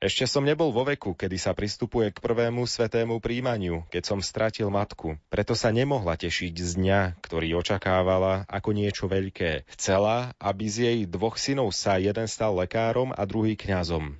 Ešte 0.00 0.24
som 0.24 0.40
nebol 0.40 0.72
vo 0.72 0.88
veku, 0.88 1.12
kedy 1.12 1.36
sa 1.36 1.52
pristupuje 1.52 2.08
k 2.08 2.24
prvému 2.24 2.64
svetému 2.64 3.20
príjmaniu, 3.20 3.84
keď 3.92 4.08
som 4.08 4.24
stratil 4.24 4.72
matku. 4.72 5.20
Preto 5.28 5.52
sa 5.52 5.68
nemohla 5.68 6.16
tešiť 6.16 6.56
z 6.56 6.70
dňa, 6.80 7.00
ktorý 7.20 7.60
očakávala 7.60 8.48
ako 8.48 8.72
niečo 8.72 9.12
veľké. 9.12 9.68
Chcela, 9.68 10.32
aby 10.40 10.64
z 10.72 10.76
jej 10.88 10.98
dvoch 11.04 11.36
synov 11.36 11.76
sa 11.76 12.00
jeden 12.00 12.24
stal 12.32 12.56
lekárom 12.56 13.12
a 13.12 13.28
druhý 13.28 13.60
kňazom. 13.60 14.16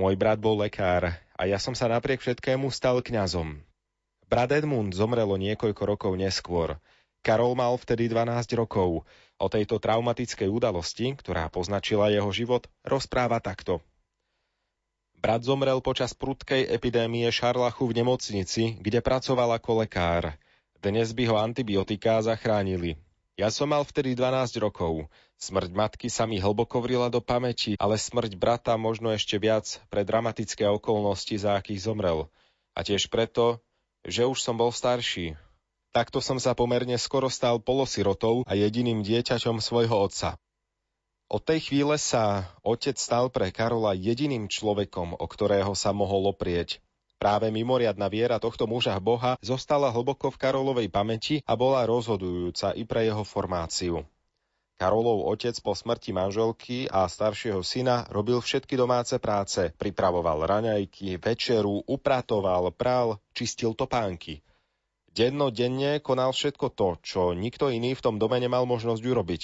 Môj 0.00 0.16
brat 0.16 0.40
bol 0.40 0.56
lekár 0.56 1.12
a 1.36 1.42
ja 1.44 1.60
som 1.60 1.76
sa 1.76 1.92
napriek 1.92 2.24
všetkému 2.24 2.72
stal 2.72 3.04
kňazom. 3.04 3.60
Brat 4.24 4.56
Edmund 4.56 4.96
zomrelo 4.96 5.36
niekoľko 5.36 5.82
rokov 5.84 6.12
neskôr. 6.16 6.80
Karol 7.20 7.52
mal 7.52 7.76
vtedy 7.76 8.08
12 8.08 8.56
rokov. 8.56 9.04
O 9.36 9.46
tejto 9.52 9.76
traumatickej 9.76 10.48
udalosti, 10.48 11.12
ktorá 11.12 11.52
poznačila 11.52 12.08
jeho 12.08 12.32
život, 12.32 12.72
rozpráva 12.88 13.36
takto. 13.44 13.84
Brat 15.20 15.44
zomrel 15.44 15.84
počas 15.84 16.16
prudkej 16.16 16.64
epidémie 16.72 17.28
šarlachu 17.28 17.92
v 17.92 18.00
nemocnici, 18.00 18.80
kde 18.80 19.04
pracoval 19.04 19.52
ako 19.60 19.84
lekár. 19.84 20.32
Dnes 20.80 21.12
by 21.12 21.28
ho 21.28 21.36
antibiotiká 21.36 22.24
zachránili. 22.24 22.96
Ja 23.36 23.52
som 23.52 23.68
mal 23.68 23.84
vtedy 23.84 24.16
12 24.16 24.56
rokov. 24.64 25.12
Smrť 25.36 25.76
matky 25.76 26.08
sa 26.08 26.24
mi 26.24 26.40
hlboko 26.40 26.80
vrila 26.80 27.12
do 27.12 27.20
pamäti, 27.20 27.76
ale 27.76 28.00
smrť 28.00 28.32
brata 28.40 28.72
možno 28.80 29.12
ešte 29.12 29.36
viac 29.36 29.84
pre 29.92 30.08
dramatické 30.08 30.64
okolnosti, 30.64 31.36
za 31.36 31.52
akých 31.52 31.84
zomrel. 31.84 32.32
A 32.72 32.80
tiež 32.80 33.12
preto, 33.12 33.60
že 34.08 34.24
už 34.24 34.40
som 34.40 34.56
bol 34.56 34.72
starší, 34.72 35.36
Takto 35.90 36.22
som 36.22 36.38
sa 36.38 36.54
pomerne 36.54 36.94
skoro 37.02 37.26
stal 37.26 37.58
polosirotou 37.58 38.46
a 38.46 38.54
jediným 38.54 39.02
dieťaťom 39.02 39.58
svojho 39.58 40.06
otca. 40.06 40.38
Od 41.30 41.38
tej 41.46 41.70
chvíle 41.70 41.94
sa 41.94 42.50
otec 42.66 42.98
stal 42.98 43.30
pre 43.30 43.54
Karola 43.54 43.94
jediným 43.94 44.50
človekom, 44.50 45.14
o 45.14 45.26
ktorého 45.30 45.78
sa 45.78 45.94
mohol 45.94 46.34
oprieť. 46.34 46.82
Práve 47.22 47.54
mimoriadna 47.54 48.10
viera 48.10 48.42
tohto 48.42 48.66
muža 48.66 48.98
Boha 48.98 49.38
zostala 49.38 49.94
hlboko 49.94 50.34
v 50.34 50.40
Karolovej 50.42 50.88
pamäti 50.90 51.38
a 51.46 51.54
bola 51.54 51.86
rozhodujúca 51.86 52.74
i 52.74 52.82
pre 52.82 53.06
jeho 53.06 53.22
formáciu. 53.22 54.02
Karolov 54.74 55.30
otec 55.30 55.54
po 55.62 55.70
smrti 55.70 56.10
manželky 56.10 56.90
a 56.90 57.06
staršieho 57.06 57.62
syna 57.62 58.10
robil 58.10 58.42
všetky 58.42 58.74
domáce 58.74 59.14
práce, 59.22 59.70
pripravoval 59.78 60.50
raňajky, 60.50 61.22
večeru, 61.22 61.86
upratoval, 61.86 62.74
pral, 62.74 63.22
čistil 63.30 63.78
topánky– 63.78 64.42
Dennodenne 65.10 65.98
konal 65.98 66.30
všetko 66.30 66.70
to, 66.70 66.94
čo 67.02 67.34
nikto 67.34 67.66
iný 67.66 67.98
v 67.98 68.04
tom 68.04 68.22
dome 68.22 68.38
nemal 68.38 68.62
možnosť 68.62 69.02
urobiť. 69.02 69.42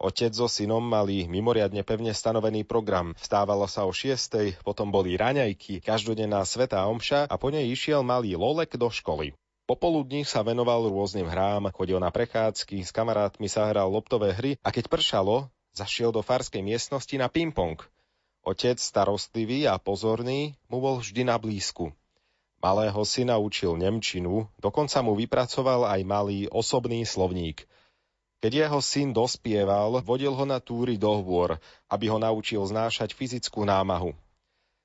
Otec 0.00 0.32
so 0.32 0.48
synom 0.48 0.80
mali 0.80 1.28
mimoriadne 1.28 1.84
pevne 1.84 2.16
stanovený 2.16 2.64
program. 2.64 3.12
Vstávalo 3.20 3.68
sa 3.68 3.84
o 3.84 3.92
šiestej, 3.92 4.56
potom 4.64 4.88
boli 4.88 5.12
raňajky, 5.12 5.84
každodenná 5.84 6.40
svetá 6.48 6.88
omša 6.88 7.28
a 7.28 7.36
po 7.36 7.52
nej 7.52 7.68
išiel 7.68 8.00
malý 8.00 8.32
Lolek 8.32 8.80
do 8.80 8.88
školy. 8.88 9.36
Popoludní 9.68 10.24
sa 10.24 10.40
venoval 10.40 10.88
rôznym 10.88 11.28
hrám, 11.28 11.68
chodil 11.76 12.00
na 12.00 12.08
prechádzky, 12.08 12.80
s 12.80 12.90
kamarátmi 12.96 13.44
sa 13.46 13.68
hral 13.68 13.92
loptové 13.92 14.32
hry 14.32 14.56
a 14.64 14.72
keď 14.72 14.88
pršalo, 14.88 15.52
zašiel 15.76 16.16
do 16.16 16.24
farskej 16.24 16.64
miestnosti 16.64 17.14
na 17.20 17.28
ping-pong. 17.28 17.76
Otec, 18.40 18.80
starostlivý 18.80 19.68
a 19.68 19.76
pozorný, 19.76 20.56
mu 20.72 20.80
bol 20.80 21.04
vždy 21.04 21.28
na 21.28 21.36
blízku. 21.36 21.92
Malého 22.64 23.04
syna 23.04 23.36
učil 23.36 23.76
nemčinu, 23.76 24.48
dokonca 24.56 25.04
mu 25.04 25.12
vypracoval 25.12 25.92
aj 25.92 26.00
malý 26.08 26.48
osobný 26.48 27.04
slovník. 27.04 27.68
Keď 28.40 28.52
jeho 28.56 28.80
syn 28.80 29.12
dospieval, 29.12 30.00
vodil 30.00 30.32
ho 30.32 30.44
na 30.48 30.64
túry 30.64 30.96
do 30.96 31.12
hôr, 31.12 31.60
aby 31.92 32.08
ho 32.08 32.16
naučil 32.16 32.64
znášať 32.64 33.12
fyzickú 33.12 33.68
námahu. 33.68 34.16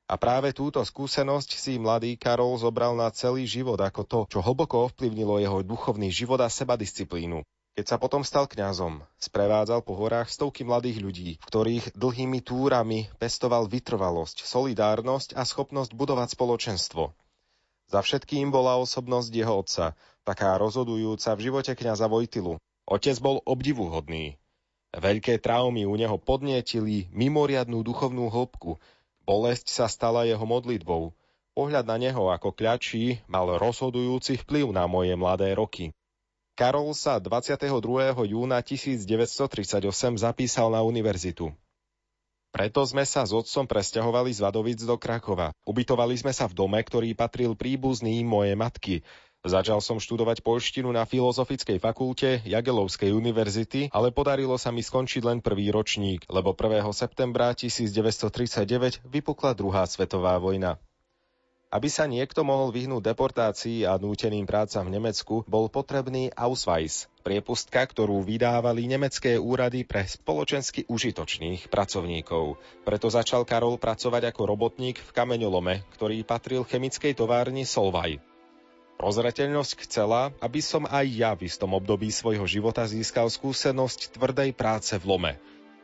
A 0.05 0.19
práve 0.19 0.51
túto 0.51 0.83
skúsenosť 0.83 1.55
si 1.55 1.79
mladý 1.79 2.13
Karol 2.19 2.59
zobral 2.59 2.93
na 2.93 3.09
celý 3.15 3.47
život 3.47 3.79
ako 3.79 4.01
to, 4.05 4.19
čo 4.27 4.39
hlboko 4.43 4.91
ovplyvnilo 4.91 5.39
jeho 5.39 5.63
duchovný 5.63 6.11
život 6.11 6.37
a 6.43 6.51
sebadisciplínu. 6.51 7.41
Keď 7.75 7.85
sa 7.89 7.97
potom 7.99 8.23
stal 8.23 8.47
kňazom, 8.47 9.03
sprevádzal 9.19 9.83
po 9.83 9.99
horách 9.99 10.31
stovky 10.31 10.67
mladých 10.67 10.99
ľudí, 10.99 11.29
v 11.39 11.47
ktorých 11.47 11.85
dlhými 11.95 12.39
túrami 12.43 13.11
pestoval 13.19 13.71
vytrvalosť, 13.71 14.47
solidárnosť 14.47 15.35
a 15.35 15.47
schopnosť 15.47 15.91
budovať 15.91 16.37
spoločenstvo. 16.37 17.11
Za 17.87 17.99
všetkým 17.99 18.51
bola 18.51 18.79
osobnosť 18.79 19.31
jeho 19.31 19.59
otca, 19.59 19.95
taká 20.23 20.55
rozhodujúca 20.59 21.35
v 21.35 21.43
živote 21.51 21.71
kňaza 21.75 22.07
Vojtilu. 22.07 22.61
Otec 22.85 23.17
bol 23.17 23.41
obdivuhodný. 23.49 24.37
Veľké 24.95 25.41
traumy 25.41 25.83
u 25.83 25.97
neho 25.97 26.15
podnietili 26.15 27.11
mimoriadnú 27.11 27.83
duchovnú 27.83 28.31
hĺbku. 28.31 28.79
Bolesť 29.25 29.67
sa 29.73 29.85
stala 29.89 30.23
jeho 30.23 30.45
modlitbou. 30.45 31.11
Pohľad 31.55 31.83
na 31.87 31.97
neho 31.97 32.31
ako 32.31 32.53
kľačí 32.53 33.25
mal 33.25 33.47
rozhodujúci 33.59 34.39
vplyv 34.45 34.71
na 34.71 34.85
moje 34.85 35.17
mladé 35.17 35.51
roky. 35.57 35.91
Karol 36.55 36.95
sa 36.95 37.19
22. 37.19 37.67
júna 38.31 38.63
1938 38.63 39.83
zapísal 40.15 40.71
na 40.71 40.79
univerzitu. 40.85 41.51
Preto 42.55 42.79
sme 42.87 43.03
sa 43.03 43.27
s 43.27 43.35
otcom 43.35 43.67
presťahovali 43.67 44.31
z 44.31 44.39
Vadovic 44.39 44.79
do 44.87 44.95
Krakova. 44.95 45.51
Ubytovali 45.67 46.15
sme 46.15 46.31
sa 46.31 46.47
v 46.47 46.55
dome, 46.55 46.79
ktorý 46.79 47.11
patril 47.11 47.51
príbuzným 47.51 48.23
mojej 48.23 48.55
matky. 48.55 49.03
Začal 49.45 49.77
som 49.77 50.01
študovať 50.01 50.41
polštinu 50.41 50.89
na 50.89 51.05
Filozofickej 51.05 51.77
fakulte 51.77 52.41
Jagelovskej 52.49 53.13
univerzity, 53.13 53.93
ale 53.93 54.09
podarilo 54.09 54.57
sa 54.57 54.73
mi 54.73 54.81
skončiť 54.81 55.21
len 55.21 55.37
prvý 55.37 55.69
ročník, 55.69 56.25
lebo 56.33 56.57
1. 56.57 56.81
septembra 56.97 57.53
1939 57.53 59.05
vypukla 59.05 59.53
druhá 59.53 59.85
svetová 59.85 60.41
vojna. 60.41 60.81
Aby 61.69 61.93
sa 61.93 62.09
niekto 62.09 62.41
mohol 62.41 62.73
vyhnúť 62.73 63.05
deportácii 63.05 63.85
a 63.85 64.01
núteným 64.01 64.49
prácam 64.49 64.81
v 64.89 64.97
Nemecku, 64.97 65.45
bol 65.45 65.69
potrebný 65.69 66.33
Ausweis, 66.33 67.05
priepustka, 67.21 67.85
ktorú 67.85 68.25
vydávali 68.25 68.89
nemecké 68.89 69.37
úrady 69.37 69.85
pre 69.85 70.09
spoločensky 70.09 70.89
užitočných 70.89 71.69
pracovníkov. 71.69 72.57
Preto 72.81 73.13
začal 73.13 73.45
Karol 73.45 73.77
pracovať 73.77 74.33
ako 74.33 74.41
robotník 74.57 74.97
v 74.97 75.13
kameňolome, 75.13 75.85
ktorý 75.93 76.25
patril 76.25 76.65
chemickej 76.65 77.13
továrni 77.13 77.61
Solvay. 77.61 78.17
Rozreteľnosť 78.95 79.85
chcela, 79.85 80.31
aby 80.39 80.63
som 80.63 80.87
aj 80.87 81.05
ja 81.11 81.31
v 81.35 81.51
istom 81.51 81.75
období 81.75 82.09
svojho 82.09 82.47
života 82.47 82.87
získal 82.87 83.27
skúsenosť 83.27 84.15
tvrdej 84.15 84.55
práce 84.55 84.95
v 84.95 85.05
lome. 85.05 85.33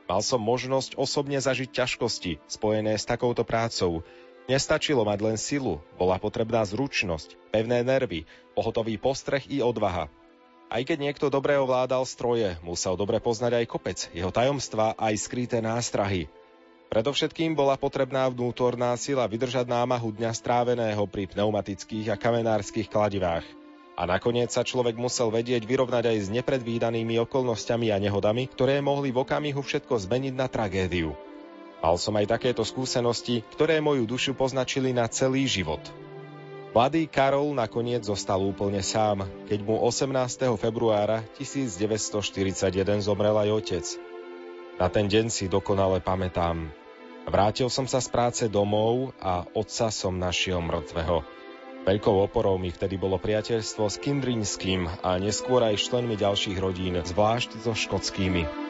Mal 0.07 0.21
som 0.23 0.39
možnosť 0.43 0.99
osobne 0.99 1.39
zažiť 1.39 1.71
ťažkosti 1.71 2.39
spojené 2.47 2.95
s 2.95 3.07
takouto 3.07 3.43
prácou, 3.47 4.03
Nestačilo 4.49 5.05
mať 5.05 5.19
len 5.21 5.37
silu, 5.37 5.79
bola 5.95 6.17
potrebná 6.17 6.65
zručnosť, 6.65 7.37
pevné 7.53 7.85
nervy, 7.85 8.25
pohotový 8.57 8.97
postreh 8.97 9.45
i 9.47 9.61
odvaha. 9.61 10.09
Aj 10.71 10.81
keď 10.83 10.97
niekto 10.97 11.27
dobre 11.31 11.59
ovládal 11.59 12.07
stroje, 12.07 12.59
musel 12.59 12.99
dobre 12.99 13.23
poznať 13.23 13.61
aj 13.61 13.65
kopec, 13.69 13.99
jeho 14.15 14.27
tajomstva 14.27 14.97
aj 14.97 15.13
skryté 15.19 15.63
nástrahy. 15.63 16.31
Predovšetkým 16.91 17.55
bola 17.55 17.79
potrebná 17.79 18.27
vnútorná 18.27 18.91
sila 18.99 19.23
vydržať 19.23 19.63
námahu 19.63 20.11
dňa 20.11 20.35
stráveného 20.35 20.99
pri 21.07 21.23
pneumatických 21.23 22.11
a 22.11 22.19
kamenárskych 22.19 22.91
kladivách. 22.91 23.47
A 23.95 24.03
nakoniec 24.03 24.51
sa 24.51 24.67
človek 24.67 24.99
musel 24.99 25.31
vedieť 25.31 25.63
vyrovnať 25.63 26.11
aj 26.11 26.17
s 26.19 26.27
nepredvídanými 26.35 27.15
okolnostiami 27.23 27.95
a 27.95 27.97
nehodami, 28.01 28.43
ktoré 28.51 28.83
mohli 28.83 29.15
v 29.15 29.23
okamihu 29.23 29.63
všetko 29.63 30.03
zmeniť 30.03 30.35
na 30.35 30.51
tragédiu. 30.51 31.15
Mal 31.79 31.95
som 31.95 32.11
aj 32.19 32.27
takéto 32.27 32.67
skúsenosti, 32.67 33.39
ktoré 33.55 33.79
moju 33.79 34.03
dušu 34.03 34.35
poznačili 34.35 34.91
na 34.91 35.07
celý 35.07 35.47
život. 35.47 35.79
Mladý 36.75 37.07
Karol 37.07 37.55
nakoniec 37.55 38.03
zostal 38.03 38.43
úplne 38.43 38.83
sám, 38.83 39.23
keď 39.47 39.63
mu 39.63 39.79
18. 39.79 40.11
februára 40.59 41.23
1941 41.39 42.19
zomrel 42.99 43.47
aj 43.47 43.49
otec. 43.63 43.85
Na 44.75 44.91
ten 44.91 45.07
deň 45.07 45.31
si 45.31 45.47
dokonale 45.47 46.03
pamätám. 46.03 46.80
Vrátil 47.29 47.69
som 47.69 47.85
sa 47.85 48.01
z 48.01 48.09
práce 48.09 48.43
domov 48.49 49.13
a 49.21 49.45
otca 49.53 49.93
som 49.93 50.17
našiel 50.17 50.61
mŕtvého. 50.61 51.21
Veľkou 51.81 52.21
oporou 52.21 52.61
mi 52.61 52.69
vtedy 52.69 52.97
bolo 53.01 53.17
priateľstvo 53.17 53.89
s 53.89 53.97
Kindrinským 53.97 54.85
a 55.01 55.17
neskôr 55.17 55.65
aj 55.65 55.81
členmi 55.81 56.13
ďalších 56.13 56.57
rodín, 56.61 57.01
zvlášť 57.01 57.65
so 57.65 57.73
škotskými. 57.73 58.60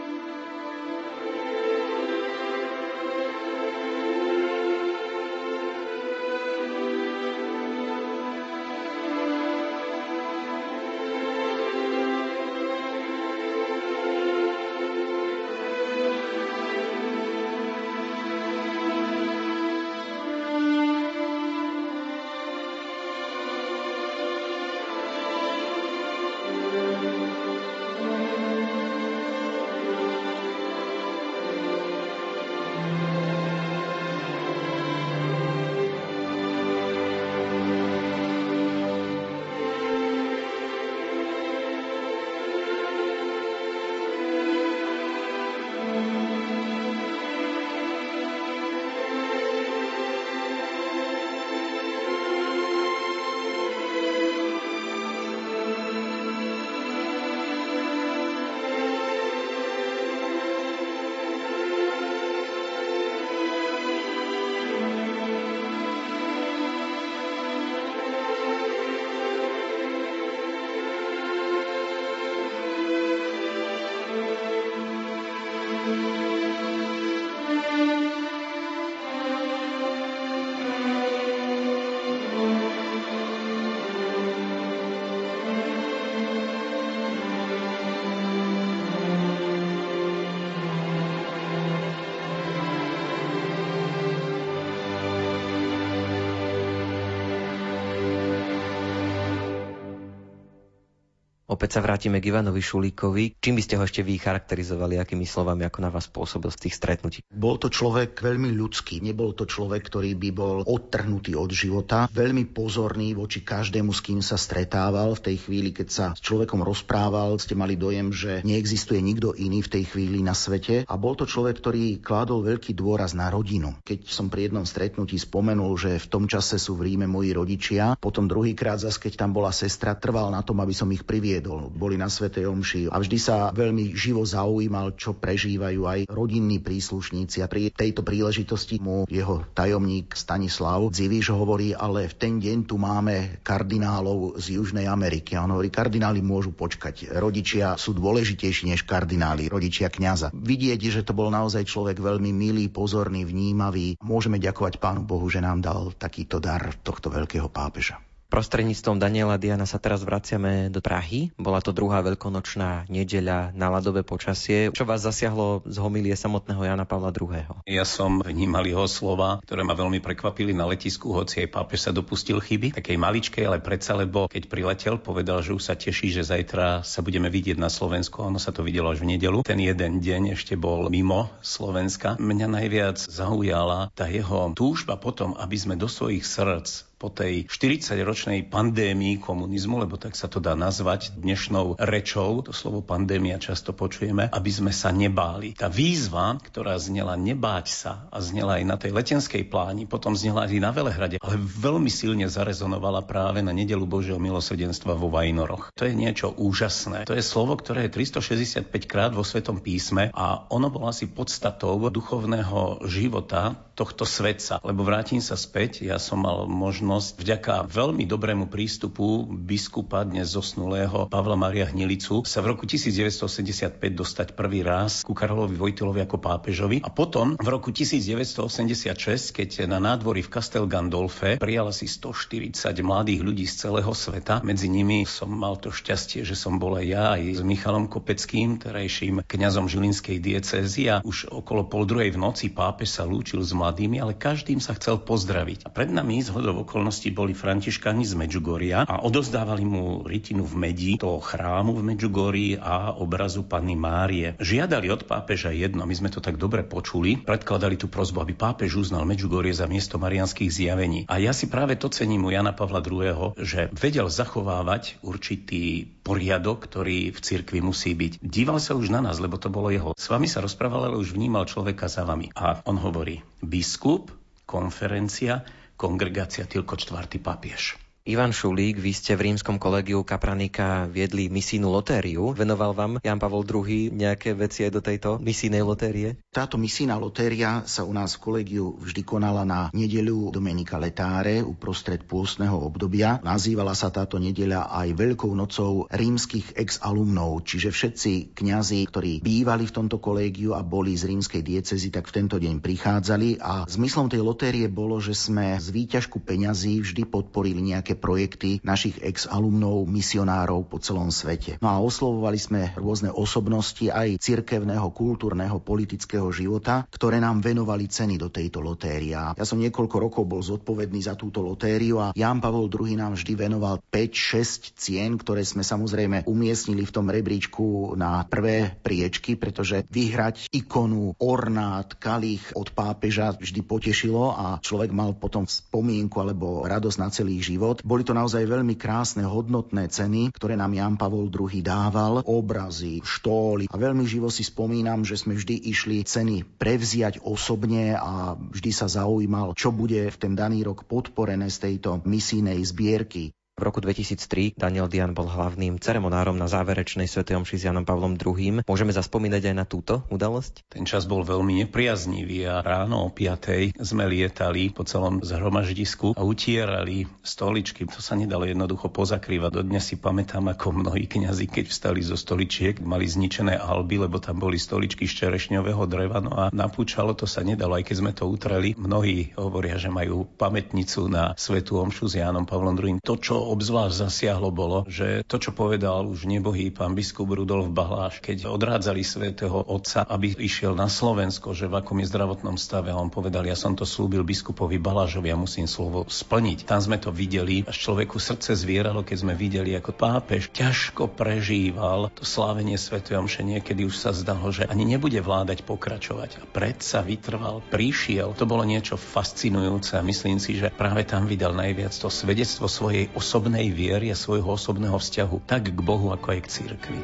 Opäť 101.61 101.77
sa 101.77 101.85
vrátime 101.85 102.17
k 102.17 102.33
Ivanovi 102.33 102.57
Šulíkovi. 102.57 103.37
Čím 103.37 103.53
by 103.53 103.61
ste 103.61 103.77
ho 103.77 103.85
ešte 103.85 104.01
vy 104.01 104.17
charakterizovali, 104.17 104.97
akými 104.97 105.29
slovami, 105.29 105.61
ako 105.69 105.79
na 105.85 105.93
vás 105.93 106.09
pôsobil 106.09 106.49
z 106.49 106.57
tých 106.57 106.73
stretnutí? 106.73 107.21
Bol 107.29 107.61
to 107.61 107.69
človek 107.69 108.17
veľmi 108.17 108.49
ľudský, 108.49 108.97
nebol 108.97 109.37
to 109.37 109.45
človek, 109.45 109.85
ktorý 109.85 110.17
by 110.17 110.29
bol 110.33 110.65
odtrhnutý 110.65 111.37
od 111.37 111.53
života, 111.53 112.09
veľmi 112.09 112.49
pozorný 112.49 113.13
voči 113.13 113.45
každému, 113.45 113.93
s 113.93 114.01
kým 114.01 114.25
sa 114.25 114.41
stretával. 114.41 115.13
V 115.13 115.21
tej 115.29 115.37
chvíli, 115.37 115.69
keď 115.69 115.87
sa 115.93 116.05
s 116.17 116.25
človekom 116.25 116.65
rozprával, 116.65 117.37
ste 117.37 117.53
mali 117.53 117.77
dojem, 117.77 118.09
že 118.09 118.41
neexistuje 118.41 118.97
nikto 118.97 119.37
iný 119.37 119.61
v 119.61 119.69
tej 119.69 119.83
chvíli 119.85 120.25
na 120.25 120.33
svete. 120.33 120.89
A 120.89 120.97
bol 120.97 121.13
to 121.13 121.29
človek, 121.29 121.61
ktorý 121.61 122.01
kládol 122.01 122.41
veľký 122.41 122.73
dôraz 122.73 123.13
na 123.13 123.29
rodinu. 123.29 123.77
Keď 123.85 124.09
som 124.09 124.33
pri 124.33 124.49
jednom 124.49 124.65
stretnutí 124.65 125.21
spomenul, 125.21 125.77
že 125.77 126.01
v 126.01 126.09
tom 126.09 126.25
čase 126.25 126.57
sú 126.57 126.73
v 126.73 126.89
Ríme 126.89 127.05
moji 127.05 127.37
rodičia, 127.37 127.93
potom 128.01 128.25
druhýkrát 128.25 128.81
zase, 128.81 128.97
keď 128.97 129.13
tam 129.13 129.37
bola 129.37 129.53
sestra, 129.53 129.93
trval 129.93 130.33
na 130.33 130.41
tom, 130.41 130.57
aby 130.57 130.73
som 130.73 130.89
ich 130.89 131.05
priviedol 131.05 131.50
stretol. 131.51 131.67
Boli 131.75 131.99
na 131.99 132.07
Svetej 132.07 132.47
Omši 132.47 132.81
a 132.87 132.95
vždy 132.99 133.17
sa 133.19 133.51
veľmi 133.51 133.91
živo 133.91 134.23
zaujímal, 134.23 134.95
čo 134.95 135.11
prežívajú 135.11 135.81
aj 135.83 135.99
rodinní 136.07 136.63
príslušníci. 136.63 137.43
A 137.43 137.51
pri 137.51 137.73
tejto 137.73 138.05
príležitosti 138.07 138.79
mu 138.79 139.03
jeho 139.11 139.43
tajomník 139.51 140.15
Stanislav 140.15 140.87
Ziviš 140.95 141.35
hovorí, 141.35 141.75
ale 141.75 142.07
v 142.07 142.15
ten 142.15 142.33
deň 142.39 142.57
tu 142.67 142.79
máme 142.79 143.43
kardinálov 143.43 144.39
z 144.39 144.59
Južnej 144.59 144.87
Ameriky. 144.87 145.35
A 145.35 145.43
on 145.43 145.57
hovorí, 145.57 145.67
kardináli 145.67 146.23
môžu 146.23 146.55
počkať. 146.55 147.11
Rodičia 147.11 147.75
sú 147.75 147.91
dôležitejší 147.91 148.71
než 148.71 148.87
kardináli, 148.87 149.51
rodičia 149.51 149.91
kňaza. 149.91 150.31
Vidieť, 150.31 150.79
že 150.79 151.01
to 151.03 151.11
bol 151.11 151.27
naozaj 151.27 151.67
človek 151.67 151.99
veľmi 151.99 152.31
milý, 152.31 152.71
pozorný, 152.71 153.27
vnímavý. 153.27 153.99
Môžeme 153.99 154.39
ďakovať 154.39 154.79
Pánu 154.79 155.03
Bohu, 155.03 155.27
že 155.27 155.43
nám 155.43 155.59
dal 155.59 155.91
takýto 155.97 156.39
dar 156.39 156.71
tohto 156.81 157.11
veľkého 157.11 157.51
pápeža. 157.51 158.10
Prostredníctvom 158.31 158.95
Daniela 158.95 159.35
Diana 159.35 159.67
sa 159.67 159.75
teraz 159.75 160.07
vraciame 160.07 160.71
do 160.71 160.79
Prahy. 160.79 161.35
Bola 161.35 161.59
to 161.59 161.75
druhá 161.75 161.99
veľkonočná 161.99 162.87
nedeľa 162.87 163.51
na 163.51 163.67
ľadové 163.67 164.07
počasie. 164.07 164.71
Čo 164.71 164.87
vás 164.87 165.03
zasiahlo 165.03 165.67
z 165.67 165.75
homilie 165.83 166.15
samotného 166.15 166.63
Jana 166.63 166.87
Pavla 166.87 167.11
II? 167.11 167.67
Ja 167.67 167.83
som 167.83 168.23
vnímal 168.23 168.63
jeho 168.63 168.87
slova, 168.87 169.43
ktoré 169.43 169.67
ma 169.67 169.75
veľmi 169.75 169.99
prekvapili 169.99 170.55
na 170.55 170.63
letisku, 170.63 171.11
hoci 171.11 171.43
aj 171.43 171.51
pápež 171.51 171.83
sa 171.83 171.91
dopustil 171.91 172.39
chyby, 172.39 172.71
takej 172.79 172.95
maličkej, 172.95 173.43
ale 173.43 173.59
predsa, 173.59 173.99
lebo 173.99 174.31
keď 174.31 174.47
priletel, 174.47 174.95
povedal, 174.95 175.43
že 175.43 175.51
už 175.51 175.67
sa 175.67 175.75
teší, 175.75 176.15
že 176.15 176.23
zajtra 176.23 176.87
sa 176.87 177.03
budeme 177.03 177.27
vidieť 177.27 177.59
na 177.59 177.67
Slovensku. 177.67 178.23
Ono 178.23 178.39
sa 178.39 178.55
to 178.55 178.63
videlo 178.63 178.95
až 178.95 179.03
v 179.03 179.19
nedelu. 179.19 179.43
Ten 179.43 179.59
jeden 179.59 179.99
deň 179.99 180.39
ešte 180.39 180.55
bol 180.55 180.87
mimo 180.87 181.27
Slovenska. 181.43 182.15
Mňa 182.15 182.47
najviac 182.47 182.95
zaujala 182.95 183.91
tá 183.91 184.07
jeho 184.07 184.55
túžba 184.55 184.95
potom, 184.95 185.35
aby 185.35 185.59
sme 185.59 185.75
do 185.75 185.91
svojich 185.91 186.23
srdc 186.23 186.90
po 187.01 187.09
tej 187.09 187.49
40-ročnej 187.49 188.45
pandémii 188.45 189.17
komunizmu, 189.17 189.81
lebo 189.81 189.97
tak 189.97 190.13
sa 190.13 190.29
to 190.29 190.37
dá 190.37 190.53
nazvať 190.53 191.17
dnešnou 191.17 191.81
rečou, 191.81 192.45
to 192.45 192.53
slovo 192.53 192.85
pandémia 192.85 193.41
často 193.41 193.73
počujeme, 193.73 194.29
aby 194.29 194.51
sme 194.53 194.69
sa 194.69 194.93
nebáli. 194.93 195.57
Tá 195.57 195.65
výzva, 195.65 196.37
ktorá 196.37 196.77
znela 196.77 197.17
nebáť 197.17 197.65
sa 197.65 197.93
a 198.13 198.21
znela 198.21 198.61
aj 198.61 198.63
na 198.69 198.77
tej 198.77 198.93
letenskej 198.93 199.49
pláni, 199.49 199.89
potom 199.89 200.13
znela 200.13 200.45
aj 200.45 200.61
na 200.61 200.69
Velehrade, 200.69 201.17
ale 201.17 201.41
veľmi 201.41 201.89
silne 201.89 202.29
zarezonovala 202.29 203.01
práve 203.09 203.41
na 203.41 203.49
nedelu 203.49 203.89
Božieho 203.89 204.21
milosrdenstva 204.21 204.93
vo 204.93 205.09
Vajnoroch. 205.09 205.73
To 205.73 205.89
je 205.89 205.97
niečo 205.97 206.29
úžasné. 206.29 207.09
To 207.09 207.17
je 207.17 207.25
slovo, 207.25 207.57
ktoré 207.57 207.89
je 207.89 207.97
365 207.97 208.69
krát 208.85 209.09
vo 209.09 209.25
Svetom 209.25 209.57
písme 209.57 210.13
a 210.13 210.45
ono 210.53 210.69
bolo 210.69 210.93
asi 210.93 211.09
podstatou 211.09 211.81
duchovného 211.81 212.85
života 212.85 213.70
tohto 213.81 214.05
svetca. 214.05 214.61
Lebo 214.61 214.85
vrátim 214.85 215.17
sa 215.17 215.33
späť, 215.33 215.81
ja 215.81 215.97
som 215.97 216.21
mal 216.21 216.45
možnosť 216.45 217.17
vďaka 217.17 217.53
veľmi 217.65 218.05
dobrému 218.05 218.45
prístupu 218.45 219.25
biskupa 219.25 220.05
dnes 220.05 220.37
zosnulého 220.37 221.09
Pavla 221.09 221.33
Maria 221.33 221.65
Hnilicu 221.65 222.21
sa 222.21 222.45
v 222.45 222.53
roku 222.53 222.69
1985 222.69 223.81
dostať 223.81 224.37
prvý 224.37 224.61
raz 224.61 225.01
ku 225.01 225.17
Karolovi 225.17 225.57
Vojtilovi 225.57 226.05
ako 226.05 226.21
pápežovi 226.21 226.85
a 226.85 226.93
potom 226.93 227.33
v 227.41 227.47
roku 227.49 227.73
1986, 227.73 229.33
keď 229.33 229.65
na 229.65 229.81
nádvorí 229.81 230.21
v 230.21 230.29
Castel 230.29 230.69
Gandolfe 230.69 231.41
prijal 231.41 231.73
asi 231.73 231.89
140 231.89 232.53
mladých 232.85 233.25
ľudí 233.25 233.49
z 233.49 233.65
celého 233.65 233.93
sveta, 233.97 234.45
medzi 234.45 234.69
nimi 234.69 235.09
som 235.09 235.33
mal 235.33 235.57
to 235.57 235.73
šťastie, 235.73 236.21
že 236.21 236.37
som 236.37 236.61
bol 236.61 236.77
aj 236.77 236.85
ja 236.85 237.17
aj 237.17 237.21
s 237.33 237.41
Michalom 237.41 237.89
Kopeckým, 237.89 238.61
terajším 238.61 239.25
kňazom 239.25 239.65
Žilinskej 239.65 240.21
diecézy 240.21 240.85
a 240.91 241.01
už 241.01 241.33
okolo 241.33 241.65
pol 241.65 241.89
druhej 241.89 242.13
v 242.13 242.21
noci 242.21 242.53
pápež 242.53 242.91
sa 242.91 243.07
lúčil 243.07 243.39
s 243.41 243.55
mladými, 243.55 243.70
ale 244.01 244.17
každým 244.17 244.59
sa 244.59 244.75
chcel 244.75 244.99
pozdraviť. 244.99 245.65
A 245.65 245.69
pred 245.71 245.87
nami 245.87 246.19
z 246.19 246.33
hodov 246.33 246.67
okolností 246.67 247.13
boli 247.13 247.31
františkáni 247.37 248.03
z 248.03 248.13
Medžugoria 248.19 248.83
a 248.83 249.05
odozdávali 249.05 249.63
mu 249.63 250.03
rytinu 250.03 250.43
v 250.43 250.55
medi 250.57 250.91
toho 250.97 251.21
chrámu 251.21 251.77
v 251.77 251.85
Medžugorí 251.93 252.47
a 252.57 252.91
obrazu 252.97 253.45
Panny 253.45 253.77
Márie. 253.77 254.35
Žiadali 254.41 254.91
od 254.91 255.05
pápeža 255.05 255.53
jedno, 255.53 255.85
my 255.85 255.95
sme 255.95 256.09
to 256.11 256.19
tak 256.19 256.35
dobre 256.41 256.65
počuli, 256.65 257.21
predkladali 257.21 257.77
tú 257.77 257.87
prozbu, 257.87 258.25
aby 258.25 258.33
pápež 258.33 258.81
uznal 258.81 259.05
Medžugorie 259.07 259.53
za 259.53 259.69
miesto 259.69 260.01
marianských 260.01 260.51
zjavení. 260.51 261.05
A 261.07 261.21
ja 261.21 261.31
si 261.31 261.47
práve 261.47 261.77
to 261.77 261.87
cením 261.87 262.25
u 262.25 262.31
Jana 262.33 262.51
Pavla 262.51 262.81
II., 262.81 263.37
že 263.37 263.69
vedel 263.71 264.09
zachovávať 264.09 264.99
určitý 265.05 265.85
poriadok, 266.01 266.69
ktorý 266.69 267.09
v 267.13 267.19
cirkvi 267.21 267.59
musí 267.61 267.97
byť. 267.97 268.21
Díval 268.21 268.61
sa 268.61 268.77
už 268.77 268.93
na 268.93 269.01
nás, 269.01 269.17
lebo 269.17 269.41
to 269.41 269.49
bolo 269.49 269.73
jeho. 269.73 269.97
S 269.97 270.09
vami 270.09 270.29
sa 270.29 270.41
rozprával, 270.41 270.93
ale 270.93 271.01
už 271.01 271.17
vnímal 271.17 271.49
človeka 271.49 271.89
za 271.89 272.05
vami. 272.05 272.29
A 272.37 272.61
on 272.69 272.77
hovorí, 272.77 273.25
biskup, 273.41 274.13
konferencia, 274.45 275.41
kongregácia 275.77 276.45
Tilko 276.45 276.77
IV. 276.77 277.17
papiež. 277.17 277.80
Ivan 278.01 278.33
Šulík, 278.33 278.81
vy 278.81 278.97
ste 278.97 279.13
v 279.13 279.29
rímskom 279.29 279.61
kolegiu 279.61 280.01
Kapranika 280.01 280.89
viedli 280.89 281.29
misijnú 281.29 281.69
lotériu. 281.69 282.33
Venoval 282.33 282.73
vám 282.73 282.97
Jan 282.97 283.21
Pavol 283.21 283.45
II 283.45 283.93
nejaké 283.93 284.33
veci 284.33 284.65
aj 284.65 284.71
do 284.73 284.81
tejto 284.81 285.09
misijnej 285.21 285.61
lotérie? 285.61 286.17
Táto 286.33 286.57
misijná 286.57 286.97
lotéria 286.97 287.61
sa 287.69 287.85
u 287.85 287.93
nás 287.93 288.17
v 288.17 288.23
kolegiu 288.25 288.73
vždy 288.81 289.05
konala 289.05 289.45
na 289.45 289.69
nedeľu 289.69 290.33
Domenika 290.33 290.81
Letáre 290.81 291.45
uprostred 291.45 292.01
pôstneho 292.01 292.57
obdobia. 292.57 293.21
Nazývala 293.21 293.77
sa 293.77 293.93
táto 293.93 294.17
nedeľa 294.17 294.73
aj 294.81 294.97
Veľkou 294.97 295.37
nocou 295.37 295.85
rímskych 295.93 296.57
ex-alumnov, 296.57 297.45
čiže 297.45 297.69
všetci 297.69 298.33
kňazi, 298.33 298.81
ktorí 298.89 299.21
bývali 299.21 299.69
v 299.69 299.75
tomto 299.77 300.01
kolégiu 300.01 300.57
a 300.57 300.65
boli 300.65 300.97
z 300.97 301.05
rímskej 301.05 301.45
diecezy, 301.45 301.93
tak 301.93 302.09
v 302.09 302.17
tento 302.17 302.41
deň 302.41 302.65
prichádzali 302.65 303.37
a 303.37 303.69
zmyslom 303.69 304.09
tej 304.09 304.25
lotérie 304.25 304.65
bolo, 304.65 304.97
že 304.97 305.13
sme 305.13 305.53
z 305.61 305.69
výťažku 305.69 306.17
peňazí 306.25 306.81
vždy 306.81 307.05
podporili 307.05 307.61
nejaké 307.61 307.90
nejaké 307.91 307.99
projekty 307.99 308.49
našich 308.63 309.03
ex-alumnov, 309.03 309.83
misionárov 309.91 310.63
po 310.71 310.79
celom 310.79 311.11
svete. 311.11 311.59
No 311.59 311.67
a 311.67 311.83
oslovovali 311.83 312.39
sme 312.39 312.71
rôzne 312.79 313.11
osobnosti 313.11 313.83
aj 313.91 314.15
cirkevného, 314.15 314.87
kultúrneho, 314.95 315.59
politického 315.59 316.31
života, 316.31 316.87
ktoré 316.87 317.19
nám 317.19 317.43
venovali 317.43 317.91
ceny 317.91 318.15
do 318.15 318.31
tejto 318.31 318.63
lotérie. 318.63 319.11
Ja 319.11 319.43
som 319.43 319.59
niekoľko 319.59 319.97
rokov 319.99 320.23
bol 320.23 320.39
zodpovedný 320.39 321.03
za 321.03 321.19
túto 321.19 321.43
lotériu 321.43 321.99
a 321.99 322.15
Jan 322.15 322.39
Pavol 322.39 322.71
II 322.71 322.95
nám 322.95 323.19
vždy 323.19 323.33
venoval 323.35 323.83
5-6 323.91 324.79
cien, 324.79 325.19
ktoré 325.19 325.43
sme 325.43 325.67
samozrejme 325.67 326.23
umiestnili 326.31 326.87
v 326.87 326.95
tom 326.95 327.11
rebríčku 327.11 327.99
na 327.99 328.23
prvé 328.23 328.71
priečky, 328.79 329.35
pretože 329.35 329.83
vyhrať 329.91 330.47
ikonu, 330.55 331.19
ornát, 331.19 331.99
kalich 331.99 332.55
od 332.55 332.71
pápeža 332.71 333.35
vždy 333.35 333.59
potešilo 333.65 334.31
a 334.31 334.45
človek 334.63 334.95
mal 334.95 335.11
potom 335.17 335.43
spomienku 335.43 336.15
alebo 336.21 336.63
radosť 336.63 336.97
na 337.01 337.09
celý 337.09 337.41
život. 337.41 337.80
Boli 337.81 338.05
to 338.05 338.13
naozaj 338.13 338.45
veľmi 338.45 338.77
krásne, 338.77 339.25
hodnotné 339.25 339.89
ceny, 339.89 340.31
ktoré 340.33 340.53
nám 340.53 340.73
Jan 340.77 340.95
Pavol 340.95 341.27
II 341.33 341.61
dával, 341.65 342.21
obrazy, 342.25 343.01
štóly. 343.01 343.65
A 343.67 343.75
veľmi 343.75 344.05
živo 344.05 344.29
si 344.29 344.45
spomínam, 344.45 345.01
že 345.01 345.17
sme 345.17 345.33
vždy 345.33 345.57
išli 345.67 346.05
ceny 346.05 346.45
prevziať 346.61 347.25
osobne 347.25 347.97
a 347.97 348.37
vždy 348.37 348.71
sa 348.71 348.85
zaujímal, 348.85 349.57
čo 349.57 349.73
bude 349.73 350.07
v 350.07 350.17
ten 350.17 350.33
daný 350.37 350.61
rok 350.65 350.85
podporené 350.85 351.49
z 351.49 351.57
tejto 351.69 352.05
misijnej 352.05 352.61
zbierky. 352.61 353.33
V 353.61 353.69
roku 353.69 353.77
2003 353.77 354.57
Daniel 354.57 354.89
Dian 354.89 355.13
bol 355.13 355.29
hlavným 355.29 355.77
ceremonárom 355.77 356.33
na 356.33 356.49
záverečnej 356.49 357.05
svätej 357.05 357.37
omši 357.37 357.61
s 357.61 357.63
Janom 357.69 357.85
Pavlom 357.85 358.17
II. 358.17 358.65
Môžeme 358.65 358.89
zaspomínať 358.89 359.53
aj 359.53 359.55
na 359.55 359.69
túto 359.69 360.01
udalosť? 360.09 360.65
Ten 360.65 360.81
čas 360.81 361.05
bol 361.05 361.21
veľmi 361.21 361.61
nepriaznivý 361.61 362.49
a 362.49 362.65
ráno 362.65 363.05
o 363.05 363.13
5. 363.13 363.77
sme 363.77 364.09
lietali 364.09 364.73
po 364.73 364.81
celom 364.81 365.21
zhromaždisku 365.21 366.17
a 366.17 366.25
utierali 366.25 367.05
stoličky. 367.21 367.85
To 367.85 368.01
sa 368.01 368.17
nedalo 368.17 368.49
jednoducho 368.49 368.89
pozakrývať. 368.89 369.61
Dodnes 369.61 369.85
si 369.85 370.01
pamätám, 370.01 370.49
ako 370.49 370.81
mnohí 370.81 371.05
kňazi, 371.05 371.45
keď 371.45 371.69
vstali 371.69 372.01
zo 372.01 372.17
stoličiek, 372.17 372.81
mali 372.81 373.05
zničené 373.05 373.61
alby, 373.61 374.01
lebo 374.01 374.17
tam 374.17 374.41
boli 374.41 374.57
stoličky 374.57 375.05
z 375.05 375.21
čerešňového 375.21 375.85
dreva. 375.85 376.17
No 376.17 376.33
a 376.33 376.49
napúčalo 376.49 377.13
to 377.13 377.29
sa 377.29 377.45
nedalo, 377.45 377.77
aj 377.77 377.85
keď 377.85 377.95
sme 378.01 378.11
to 378.17 378.25
utreli. 378.25 378.73
Mnohí 378.73 379.37
hovoria, 379.37 379.77
že 379.77 379.93
majú 379.93 380.25
pamätnicu 380.25 381.05
na 381.13 381.37
svetú 381.37 381.77
omšu 381.77 382.09
s 382.09 382.17
Jánom 382.17 382.49
Pavlom 382.49 382.73
II. 382.73 382.97
To, 383.05 383.21
čo 383.21 383.50
obzvlášť 383.51 384.07
zasiahlo 384.07 384.49
bolo, 384.55 384.87
že 384.87 385.27
to, 385.27 385.35
čo 385.35 385.51
povedal 385.51 386.07
už 386.07 386.23
nebohý 386.23 386.71
pán 386.71 386.95
biskup 386.95 387.27
Rudolf 387.27 387.67
Bahláš, 387.67 388.23
keď 388.23 388.47
odrádzali 388.47 389.03
svätého 389.03 389.59
Otca, 389.59 390.07
aby 390.07 390.31
išiel 390.39 390.71
na 390.71 390.87
Slovensko, 390.87 391.51
že 391.51 391.67
v 391.67 391.83
akom 391.83 391.99
je 391.99 392.07
zdravotnom 392.07 392.55
stave, 392.55 392.95
on 392.95 393.11
povedal, 393.11 393.43
ja 393.43 393.59
som 393.59 393.75
to 393.75 393.83
slúbil 393.83 394.23
biskupovi 394.23 394.79
Balážovi 394.79 395.27
a 395.29 395.37
musím 395.37 395.67
slovo 395.67 396.07
splniť. 396.07 396.63
Tam 396.63 396.79
sme 396.79 396.95
to 396.95 397.11
videli, 397.11 397.67
až 397.67 397.75
človeku 397.75 398.15
srdce 398.15 398.55
zvieralo, 398.55 399.03
keď 399.03 399.17
sme 399.19 399.33
videli, 399.35 399.75
ako 399.75 399.91
pápež 399.91 400.47
ťažko 400.55 401.11
prežíval 401.11 402.07
to 402.15 402.23
slávenie 402.23 402.79
svätej 402.79 403.19
omše. 403.19 403.43
Niekedy 403.43 403.83
už 403.83 403.99
sa 403.99 404.15
zdalo, 404.15 404.53
že 404.53 404.69
ani 404.69 404.87
nebude 404.87 405.19
vládať 405.19 405.67
pokračovať. 405.67 406.39
A 406.39 406.43
predsa 406.47 407.03
vytrval, 407.03 407.59
prišiel. 407.67 408.37
To 408.37 408.47
bolo 408.47 408.63
niečo 408.63 408.95
fascinujúce 408.95 409.99
a 409.99 410.05
myslím 410.05 410.39
si, 410.39 410.61
že 410.61 410.71
práve 410.71 411.03
tam 411.03 411.27
vydal 411.27 411.51
najviac 411.51 411.91
to 411.91 412.07
svedectvo 412.07 412.69
svojej 412.69 413.09
osobnosti 413.11 413.40
osobnej 413.41 413.73
viery 413.73 414.13
a 414.13 414.17
svojho 414.17 414.53
osobného 414.53 415.01
vzťahu 415.01 415.49
tak 415.49 415.73
k 415.73 415.79
Bohu, 415.81 416.13
ako 416.13 416.37
aj 416.37 416.39
k 416.45 416.51
církvi. 416.61 417.01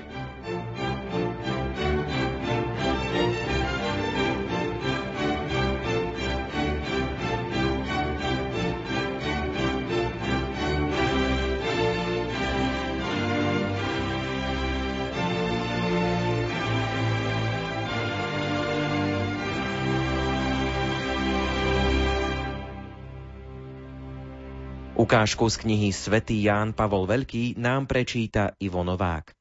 Ukážku 25.08 25.48
z 25.48 25.64
knihy 25.64 25.96
Svetý 25.96 26.44
Ján 26.44 26.76
Pavol 26.76 27.08
Veľký 27.08 27.56
nám 27.56 27.88
prečíta 27.88 28.60
Ivo 28.60 28.84
Novák. 28.84 29.32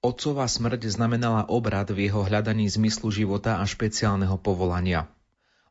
Otcová 0.00 0.48
smrť 0.48 0.88
znamenala 0.88 1.52
obrad 1.52 1.92
v 1.92 2.08
jeho 2.08 2.24
hľadaní 2.24 2.64
zmyslu 2.64 3.12
života 3.12 3.60
a 3.60 3.68
špeciálneho 3.68 4.40
povolania. 4.40 5.04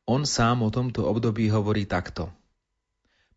On 0.05 0.21
sám 0.29 0.61
o 0.61 0.69
tomto 0.69 1.09
období 1.09 1.49
hovorí 1.49 1.89
takto. 1.89 2.29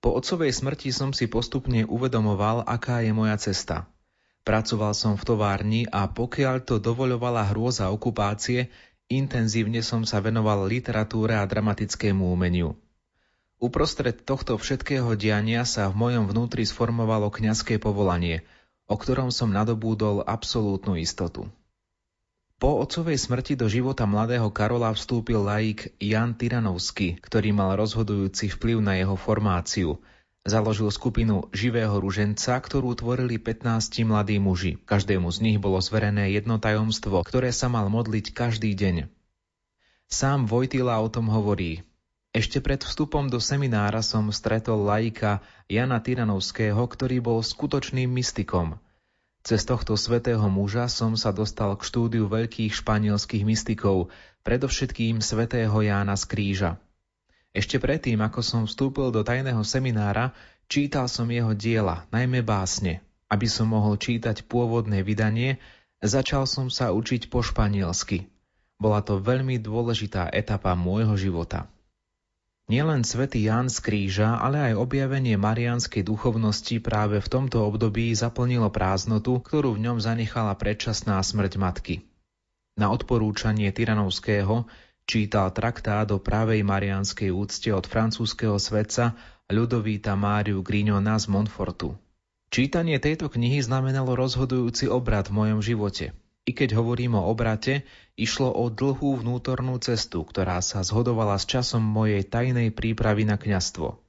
Po 0.04 0.12
otcovej 0.12 0.52
smrti 0.52 0.92
som 0.92 1.16
si 1.16 1.24
postupne 1.24 1.88
uvedomoval, 1.88 2.68
aká 2.68 3.00
je 3.00 3.16
moja 3.16 3.40
cesta. 3.40 3.88
Pracoval 4.44 4.92
som 4.92 5.16
v 5.16 5.24
továrni 5.24 5.88
a 5.88 6.04
pokiaľ 6.04 6.68
to 6.68 6.76
dovoľovala 6.76 7.48
hrôza 7.48 7.88
okupácie, 7.88 8.68
intenzívne 9.08 9.80
som 9.80 10.04
sa 10.04 10.20
venoval 10.20 10.68
literatúre 10.68 11.32
a 11.32 11.48
dramatickému 11.48 12.28
umeniu. 12.28 12.76
Uprostred 13.60 14.24
tohto 14.24 14.56
všetkého 14.56 15.12
diania 15.20 15.68
sa 15.68 15.92
v 15.92 16.00
mojom 16.00 16.32
vnútri 16.32 16.64
sformovalo 16.64 17.28
kňazské 17.28 17.76
povolanie, 17.76 18.40
o 18.88 18.96
ktorom 18.96 19.28
som 19.28 19.52
nadobúdol 19.52 20.24
absolútnu 20.24 20.96
istotu. 20.96 21.44
Po 22.56 22.80
otcovej 22.80 23.20
smrti 23.20 23.60
do 23.60 23.68
života 23.68 24.08
mladého 24.08 24.48
Karola 24.48 24.88
vstúpil 24.96 25.44
laik 25.44 25.92
Jan 26.00 26.40
Tyranovský, 26.40 27.20
ktorý 27.20 27.52
mal 27.52 27.76
rozhodujúci 27.76 28.48
vplyv 28.56 28.80
na 28.80 28.96
jeho 28.96 29.16
formáciu. 29.20 30.00
Založil 30.40 30.88
skupinu 30.88 31.52
Živého 31.52 32.00
ruženca, 32.00 32.56
ktorú 32.56 32.96
tvorili 32.96 33.36
15 33.36 33.92
mladí 34.08 34.40
muži. 34.40 34.80
Každému 34.88 35.28
z 35.28 35.38
nich 35.44 35.58
bolo 35.60 35.84
zverené 35.84 36.32
jedno 36.32 36.56
tajomstvo, 36.56 37.20
ktoré 37.28 37.52
sa 37.52 37.68
mal 37.68 37.92
modliť 37.92 38.32
každý 38.32 38.72
deň. 38.72 39.12
Sám 40.08 40.48
Vojtila 40.48 40.96
o 41.04 41.12
tom 41.12 41.28
hovorí– 41.28 41.84
ešte 42.30 42.62
pred 42.62 42.78
vstupom 42.78 43.26
do 43.26 43.42
seminára 43.42 44.06
som 44.06 44.30
stretol 44.30 44.86
laika 44.86 45.42
Jana 45.66 45.98
Tyranovského, 45.98 46.78
ktorý 46.78 47.18
bol 47.18 47.42
skutočným 47.42 48.06
mystikom. 48.06 48.78
Cez 49.42 49.66
tohto 49.66 49.98
svetého 49.98 50.46
muža 50.46 50.86
som 50.86 51.18
sa 51.18 51.34
dostal 51.34 51.74
k 51.74 51.82
štúdiu 51.82 52.30
veľkých 52.30 52.70
španielských 52.70 53.42
mystikov, 53.42 54.14
predovšetkým 54.46 55.18
svetého 55.18 55.74
Jána 55.74 56.14
z 56.14 56.24
Kríža. 56.30 56.70
Ešte 57.50 57.82
predtým, 57.82 58.22
ako 58.22 58.46
som 58.46 58.62
vstúpil 58.62 59.10
do 59.10 59.26
tajného 59.26 59.66
seminára, 59.66 60.30
čítal 60.70 61.10
som 61.10 61.26
jeho 61.26 61.50
diela, 61.50 62.06
najmä 62.14 62.46
básne. 62.46 63.02
Aby 63.26 63.50
som 63.50 63.74
mohol 63.74 63.98
čítať 63.98 64.46
pôvodné 64.46 65.02
vydanie, 65.02 65.58
začal 65.98 66.46
som 66.46 66.70
sa 66.70 66.94
učiť 66.94 67.26
po 67.26 67.42
španielsky. 67.42 68.30
Bola 68.78 69.02
to 69.02 69.18
veľmi 69.18 69.58
dôležitá 69.58 70.30
etapa 70.30 70.78
môjho 70.78 71.18
života. 71.18 71.66
Nielen 72.70 73.02
svätý 73.02 73.50
Ján 73.50 73.66
z 73.66 73.82
kríža, 73.82 74.38
ale 74.38 74.70
aj 74.70 74.78
objavenie 74.78 75.34
marianskej 75.34 76.06
duchovnosti 76.06 76.78
práve 76.78 77.18
v 77.18 77.26
tomto 77.26 77.66
období 77.66 78.14
zaplnilo 78.14 78.70
prázdnotu, 78.70 79.42
ktorú 79.42 79.74
v 79.74 79.90
ňom 79.90 79.98
zanechala 79.98 80.54
predčasná 80.54 81.18
smrť 81.18 81.58
matky. 81.58 82.06
Na 82.78 82.94
odporúčanie 82.94 83.74
Tyranovského 83.74 84.70
čítal 85.02 85.50
traktát 85.50 86.06
o 86.14 86.22
právej 86.22 86.62
marianskej 86.62 87.34
úcte 87.34 87.74
od 87.74 87.90
francúzského 87.90 88.54
svetca 88.62 89.18
Ľudovíta 89.50 90.14
Máriu 90.14 90.62
Grignona 90.62 91.18
z 91.18 91.26
Montfortu. 91.26 91.98
Čítanie 92.54 93.02
tejto 93.02 93.34
knihy 93.34 93.66
znamenalo 93.66 94.14
rozhodujúci 94.14 94.86
obrad 94.86 95.26
v 95.26 95.42
mojom 95.42 95.58
živote– 95.58 96.14
i 96.48 96.56
keď 96.56 96.76
hovorím 96.76 97.20
o 97.20 97.26
obrate, 97.28 97.84
išlo 98.16 98.50
o 98.50 98.72
dlhú 98.72 99.20
vnútornú 99.20 99.76
cestu, 99.78 100.24
ktorá 100.24 100.64
sa 100.64 100.80
zhodovala 100.80 101.36
s 101.36 101.44
časom 101.44 101.84
mojej 101.84 102.24
tajnej 102.24 102.72
prípravy 102.72 103.28
na 103.28 103.36
kňastvo. 103.36 104.00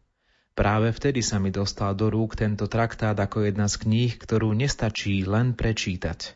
Práve 0.51 0.91
vtedy 0.91 1.23
sa 1.23 1.39
mi 1.39 1.47
dostal 1.47 1.95
do 1.95 2.11
rúk 2.11 2.35
tento 2.35 2.67
traktát 2.67 3.15
ako 3.15 3.47
jedna 3.47 3.71
z 3.71 3.87
kníh, 3.87 4.11
ktorú 4.19 4.51
nestačí 4.51 5.23
len 5.23 5.55
prečítať. 5.55 6.35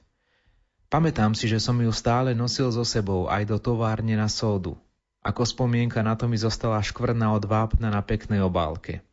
Pamätám 0.88 1.36
si, 1.36 1.52
že 1.52 1.60
som 1.60 1.76
ju 1.76 1.92
stále 1.92 2.32
nosil 2.32 2.72
so 2.72 2.88
sebou 2.88 3.28
aj 3.28 3.44
do 3.52 3.58
továrne 3.60 4.16
na 4.16 4.32
sódu. 4.32 4.80
Ako 5.26 5.44
spomienka 5.44 6.00
na 6.06 6.16
to 6.16 6.30
mi 6.30 6.40
zostala 6.40 6.80
škvrna 6.80 7.34
od 7.36 7.44
vápna 7.50 7.92
na 7.92 8.00
peknej 8.06 8.40
obálke. 8.46 9.04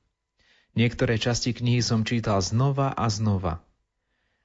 Niektoré 0.77 1.18
časti 1.18 1.57
knihy 1.57 1.83
som 1.83 2.07
čítal 2.07 2.38
znova 2.38 2.95
a 2.95 3.09
znova– 3.11 3.59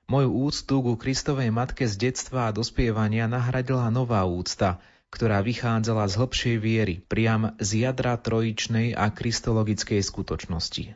Moju 0.08 0.48
úctu 0.48 0.80
ku 0.80 0.96
Kristovej 0.96 1.52
matke 1.52 1.84
z 1.84 2.00
detstva 2.00 2.48
a 2.48 2.56
dospievania 2.56 3.28
nahradila 3.28 3.91
nová 3.91 4.24
úcta, 4.24 4.80
ktorá 5.12 5.43
vychádzala 5.43 6.08
z 6.08 6.13
hlbšej 6.15 6.56
viery, 6.63 6.96
priam 7.04 7.52
z 7.60 7.84
jadra 7.84 8.15
trojičnej 8.15 8.96
a 8.96 9.12
kristologickej 9.12 10.00
skutočnosti. 10.00 10.96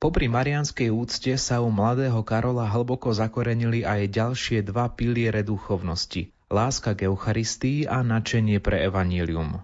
Popri 0.00 0.26
marianskej 0.32 0.88
úcte 0.88 1.36
sa 1.36 1.60
u 1.60 1.68
mladého 1.68 2.24
Karola 2.24 2.72
hlboko 2.72 3.12
zakorenili 3.12 3.84
aj 3.84 4.08
ďalšie 4.08 4.64
dva 4.64 4.88
piliere 4.88 5.44
duchovnosti– 5.44 6.32
láska 6.56 6.96
k 6.96 7.12
Eucharistii 7.12 7.84
a 7.84 8.00
načenie 8.00 8.64
pre 8.64 8.80
evanílium. 8.80 9.60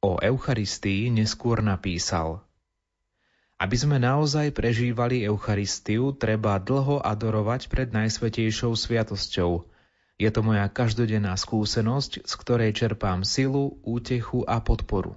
O 0.00 0.16
Eucharistii 0.16 1.12
neskôr 1.12 1.60
napísal– 1.60 2.40
aby 3.62 3.78
sme 3.78 4.02
naozaj 4.02 4.50
prežívali 4.50 5.22
Eucharistiu, 5.22 6.10
treba 6.18 6.58
dlho 6.58 6.98
adorovať 6.98 7.70
pred 7.70 7.94
Najsvetejšou 7.94 8.74
sviatosťou. 8.74 9.70
Je 10.18 10.30
to 10.34 10.42
moja 10.42 10.66
každodenná 10.66 11.38
skúsenosť, 11.38 12.26
z 12.26 12.32
ktorej 12.42 12.74
čerpám 12.74 13.22
silu, 13.22 13.78
útechu 13.86 14.42
a 14.50 14.58
podporu. 14.58 15.14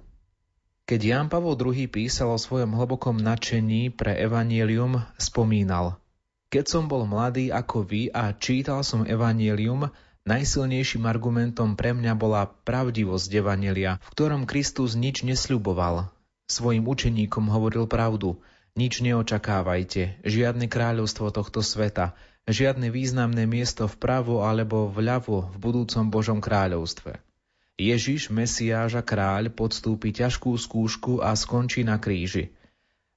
Keď 0.86 1.00
Ján 1.02 1.26
Pavol 1.26 1.58
II 1.58 1.90
písal 1.90 2.30
o 2.30 2.38
svojom 2.38 2.78
hlbokom 2.78 3.18
nadšení 3.18 3.90
pre 3.90 4.14
evanielium, 4.14 5.02
spomínal 5.18 5.98
Keď 6.54 6.64
som 6.70 6.86
bol 6.86 7.02
mladý 7.02 7.50
ako 7.50 7.82
vy 7.82 8.14
a 8.14 8.30
čítal 8.30 8.86
som 8.86 9.02
evanielium, 9.02 9.90
najsilnejším 10.22 11.02
argumentom 11.10 11.74
pre 11.74 11.90
mňa 11.90 12.14
bola 12.14 12.46
pravdivosť 12.46 13.30
evanielia, 13.42 13.98
v 14.06 14.08
ktorom 14.14 14.46
Kristus 14.46 14.94
nič 14.94 15.26
nesľuboval, 15.26 16.14
Svojim 16.46 16.86
učeníkom 16.86 17.50
hovoril 17.50 17.90
pravdu. 17.90 18.38
Nič 18.78 19.02
neočakávajte, 19.02 20.22
žiadne 20.22 20.70
kráľovstvo 20.70 21.34
tohto 21.34 21.64
sveta, 21.64 22.14
žiadne 22.46 22.94
významné 22.94 23.48
miesto 23.50 23.90
vpravo 23.90 24.46
alebo 24.46 24.86
vľavo 24.86 25.50
v 25.50 25.56
budúcom 25.58 26.06
Božom 26.06 26.38
kráľovstve. 26.38 27.18
Ježiš, 27.76 28.32
a 28.32 29.02
kráľ 29.04 29.52
podstúpi 29.52 30.08
ťažkú 30.14 30.56
skúšku 30.56 31.20
a 31.20 31.36
skončí 31.36 31.84
na 31.84 32.00
kríži. 32.00 32.56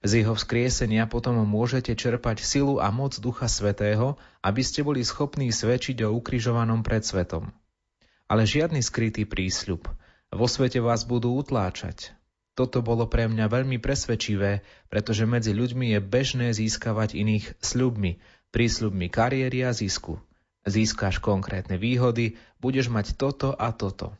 Z 0.04 0.24
jeho 0.24 0.36
vzkriesenia 0.36 1.08
potom 1.08 1.40
môžete 1.44 1.96
čerpať 1.96 2.44
silu 2.44 2.80
a 2.80 2.92
moc 2.92 3.16
Ducha 3.20 3.48
Svetého, 3.48 4.20
aby 4.44 4.64
ste 4.64 4.84
boli 4.84 5.04
schopní 5.04 5.52
svedčiť 5.52 6.04
o 6.08 6.16
ukrižovanom 6.16 6.84
pred 6.84 7.04
svetom. 7.04 7.52
Ale 8.28 8.44
žiadny 8.48 8.84
skrytý 8.84 9.24
prísľub. 9.24 9.88
Vo 10.32 10.48
svete 10.48 10.80
vás 10.84 11.04
budú 11.04 11.36
utláčať, 11.36 12.16
toto 12.60 12.84
bolo 12.84 13.08
pre 13.08 13.32
mňa 13.32 13.48
veľmi 13.48 13.80
presvedčivé, 13.80 14.68
pretože 14.92 15.24
medzi 15.24 15.56
ľuďmi 15.56 15.96
je 15.96 16.00
bežné 16.04 16.52
získavať 16.52 17.16
iných 17.16 17.56
sľubmi, 17.64 18.20
prísľubmi 18.52 19.08
kariéry 19.08 19.64
a 19.64 19.72
zisku. 19.72 20.20
Získaš 20.68 21.24
konkrétne 21.24 21.80
výhody, 21.80 22.36
budeš 22.60 22.92
mať 22.92 23.16
toto 23.16 23.56
a 23.56 23.72
toto. 23.72 24.12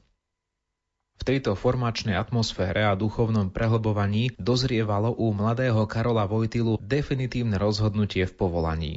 V 1.20 1.28
tejto 1.28 1.52
formačnej 1.60 2.16
atmosfére 2.16 2.88
a 2.88 2.96
duchovnom 2.96 3.52
prehlbovaní 3.52 4.32
dozrievalo 4.40 5.12
u 5.20 5.36
mladého 5.36 5.84
Karola 5.84 6.24
Vojtilu 6.24 6.80
definitívne 6.80 7.60
rozhodnutie 7.60 8.24
v 8.24 8.34
povolaní. 8.40 8.94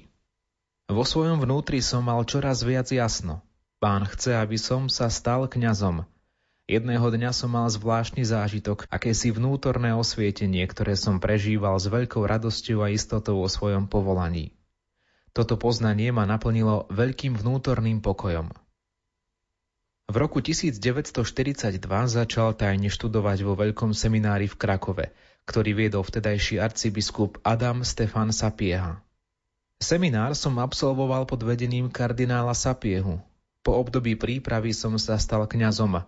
Vo 0.86 1.02
svojom 1.02 1.42
vnútri 1.42 1.82
som 1.82 2.06
mal 2.06 2.22
čoraz 2.22 2.62
viac 2.62 2.86
jasno. 2.94 3.42
Pán 3.82 4.06
chce, 4.06 4.38
aby 4.38 4.54
som 4.54 4.86
sa 4.86 5.10
stal 5.10 5.50
kňazom, 5.50 6.06
Jedného 6.70 7.02
dňa 7.02 7.34
som 7.34 7.50
mal 7.50 7.66
zvláštny 7.66 8.22
zážitok, 8.22 8.86
akési 8.86 9.34
vnútorné 9.34 9.98
osvietenie, 9.98 10.62
ktoré 10.70 10.94
som 10.94 11.18
prežíval 11.18 11.74
s 11.74 11.90
veľkou 11.90 12.22
radosťou 12.22 12.86
a 12.86 12.94
istotou 12.94 13.42
o 13.42 13.48
svojom 13.50 13.90
povolaní. 13.90 14.54
Toto 15.34 15.58
poznanie 15.58 16.14
ma 16.14 16.22
naplnilo 16.22 16.86
veľkým 16.92 17.34
vnútorným 17.34 17.98
pokojom. 17.98 18.54
V 20.12 20.14
roku 20.20 20.44
1942 20.44 21.82
začal 22.06 22.52
tajne 22.52 22.92
študovať 22.92 23.38
vo 23.42 23.56
veľkom 23.56 23.96
seminári 23.96 24.44
v 24.46 24.54
Krakove, 24.60 25.06
ktorý 25.48 25.72
viedol 25.72 26.04
vtedajší 26.06 26.60
arcibiskup 26.60 27.40
Adam 27.42 27.82
Stefan 27.82 28.30
Sapieha. 28.30 29.00
Seminár 29.82 30.38
som 30.38 30.62
absolvoval 30.62 31.26
pod 31.26 31.42
vedením 31.42 31.90
kardinála 31.90 32.54
Sapiehu. 32.54 33.18
Po 33.66 33.78
období 33.78 34.14
prípravy 34.14 34.70
som 34.70 34.94
sa 34.94 35.18
stal 35.18 35.48
kňazom 35.48 36.06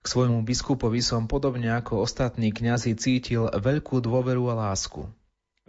k 0.00 0.06
svojmu 0.08 0.40
biskupovi 0.48 1.04
som 1.04 1.28
podobne 1.28 1.68
ako 1.76 2.04
ostatní 2.04 2.56
kňazi 2.56 2.96
cítil 2.96 3.52
veľkú 3.52 4.00
dôveru 4.00 4.48
a 4.48 4.72
lásku. 4.72 5.04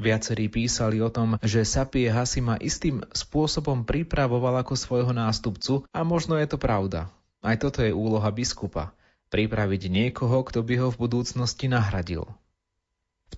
Viacerí 0.01 0.49
písali 0.49 0.97
o 1.03 1.13
tom, 1.13 1.37
že 1.45 1.67
Sapie 1.67 2.09
Hasima 2.09 2.57
istým 2.57 3.05
spôsobom 3.11 3.85
pripravoval 3.85 4.63
ako 4.65 4.73
svojho 4.73 5.13
nástupcu 5.13 5.85
a 5.93 6.01
možno 6.01 6.39
je 6.39 6.47
to 6.49 6.57
pravda. 6.57 7.11
Aj 7.43 7.53
toto 7.59 7.85
je 7.85 7.93
úloha 7.93 8.31
biskupa. 8.33 8.95
Pripraviť 9.29 9.91
niekoho, 9.91 10.41
kto 10.47 10.65
by 10.65 10.73
ho 10.81 10.87
v 10.89 10.99
budúcnosti 11.05 11.69
nahradil. 11.69 12.25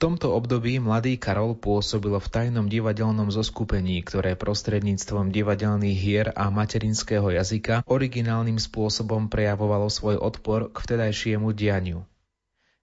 Tomto 0.04 0.36
období 0.36 0.84
mladý 0.84 1.16
Karol 1.16 1.56
pôsobil 1.56 2.12
v 2.12 2.28
tajnom 2.28 2.68
divadelnom 2.68 3.32
zoskupení, 3.32 4.04
ktoré 4.04 4.36
prostredníctvom 4.36 5.32
divadelných 5.32 5.96
hier 5.96 6.28
a 6.36 6.52
materinského 6.52 7.32
jazyka 7.32 7.88
originálnym 7.88 8.60
spôsobom 8.60 9.32
prejavovalo 9.32 9.88
svoj 9.88 10.20
odpor 10.20 10.76
k 10.76 10.78
vtedajšiemu 10.84 11.56
dianiu. 11.56 12.04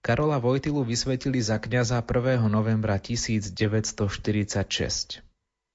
Karola 0.01 0.41
Vojtilu 0.41 0.81
vysvetili 0.81 1.45
za 1.45 1.61
kňaza 1.61 2.01
1. 2.01 2.41
novembra 2.49 2.97
1946. 2.97 5.21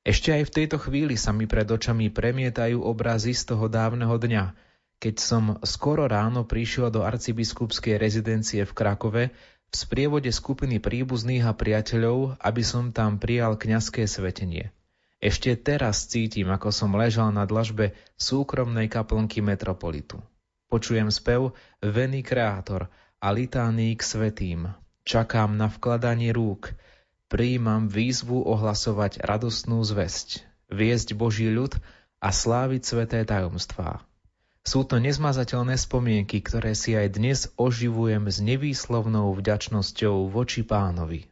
Ešte 0.01 0.29
aj 0.33 0.49
v 0.49 0.51
tejto 0.51 0.81
chvíli 0.81 1.13
sa 1.13 1.29
mi 1.29 1.45
pred 1.45 1.69
očami 1.69 2.09
premietajú 2.09 2.81
obrazy 2.81 3.37
z 3.37 3.53
toho 3.53 3.69
dávneho 3.69 4.17
dňa, 4.17 4.49
keď 4.97 5.15
som 5.21 5.61
skoro 5.61 6.09
ráno 6.09 6.41
prišiel 6.41 6.89
do 6.89 7.05
arcibiskupskej 7.05 8.01
rezidencie 8.01 8.65
v 8.65 8.73
Krakove 8.73 9.29
v 9.69 9.75
sprievode 9.75 10.31
skupiny 10.31 10.79
príbuzných 10.79 11.45
a 11.45 11.53
priateľov, 11.53 12.39
aby 12.39 12.63
som 12.63 12.91
tam 12.95 13.17
prijal 13.19 13.59
kňazské 13.59 14.05
svetenie. 14.07 14.71
Ešte 15.23 15.57
teraz 15.57 16.05
cítim, 16.05 16.51
ako 16.51 16.69
som 16.69 16.93
ležal 16.93 17.33
na 17.33 17.47
dlažbe 17.49 17.97
súkromnej 18.19 18.91
kaplnky 18.91 19.41
metropolitu. 19.41 20.21
Počujem 20.69 21.09
spev 21.09 21.55
Veny 21.81 22.21
Kreator 22.21 22.91
a 23.17 23.27
litány 23.33 23.95
k 23.97 24.01
svetým. 24.05 24.69
Čakám 25.05 25.57
na 25.57 25.69
vkladanie 25.69 26.29
rúk. 26.33 26.73
Prijímam 27.25 27.89
výzvu 27.89 28.45
ohlasovať 28.45 29.21
radostnú 29.21 29.81
zväzť, 29.81 30.45
viesť 30.69 31.17
Boží 31.17 31.49
ľud 31.49 31.73
a 32.21 32.29
sláviť 32.29 32.81
sveté 32.85 33.19
tajomstvá. 33.25 34.05
Sú 34.65 34.81
to 34.81 34.97
nezmazateľné 34.97 35.77
spomienky, 35.77 36.41
ktoré 36.41 36.73
si 36.73 36.97
aj 36.97 37.07
dnes 37.13 37.39
oživujem 37.53 38.25
s 38.25 38.41
nevýslovnou 38.41 39.29
vďačnosťou 39.37 40.25
voči 40.33 40.65
pánovi. 40.65 41.29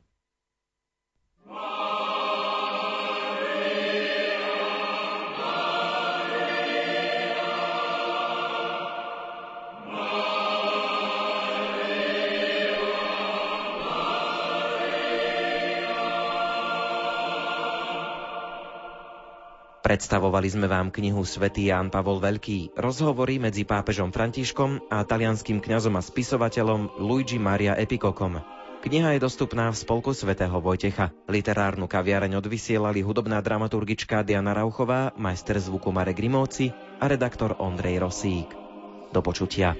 Predstavovali 19.83 20.47
sme 20.47 20.71
vám 20.71 20.95
knihu 20.95 21.27
Svetý 21.27 21.67
Ján 21.67 21.91
Pavol 21.91 22.23
Veľký, 22.23 22.71
rozhovory 22.79 23.35
medzi 23.35 23.67
pápežom 23.67 24.15
Františkom 24.15 24.87
a 24.87 25.03
talianským 25.03 25.59
kňazom 25.59 25.99
a 25.99 26.01
spisovateľom 26.01 27.03
Luigi 27.03 27.35
Maria 27.35 27.75
Epikokom. 27.75 28.39
Kniha 28.79 29.19
je 29.19 29.27
dostupná 29.27 29.67
v 29.67 29.75
spolku 29.75 30.15
svätého 30.15 30.55
Vojtecha. 30.63 31.11
Literárnu 31.27 31.91
kaviareň 31.91 32.39
odvysielali 32.39 33.03
hudobná 33.03 33.43
dramaturgička 33.43 34.23
Diana 34.23 34.55
Rauchová, 34.55 35.11
majster 35.19 35.59
zvuku 35.59 35.91
Marek 35.91 36.15
Grimovci 36.15 36.71
a 37.03 37.11
redaktor 37.11 37.59
Ondrej 37.59 38.07
Rosík. 38.07 38.55
Do 39.11 39.19
počutia. 39.19 39.75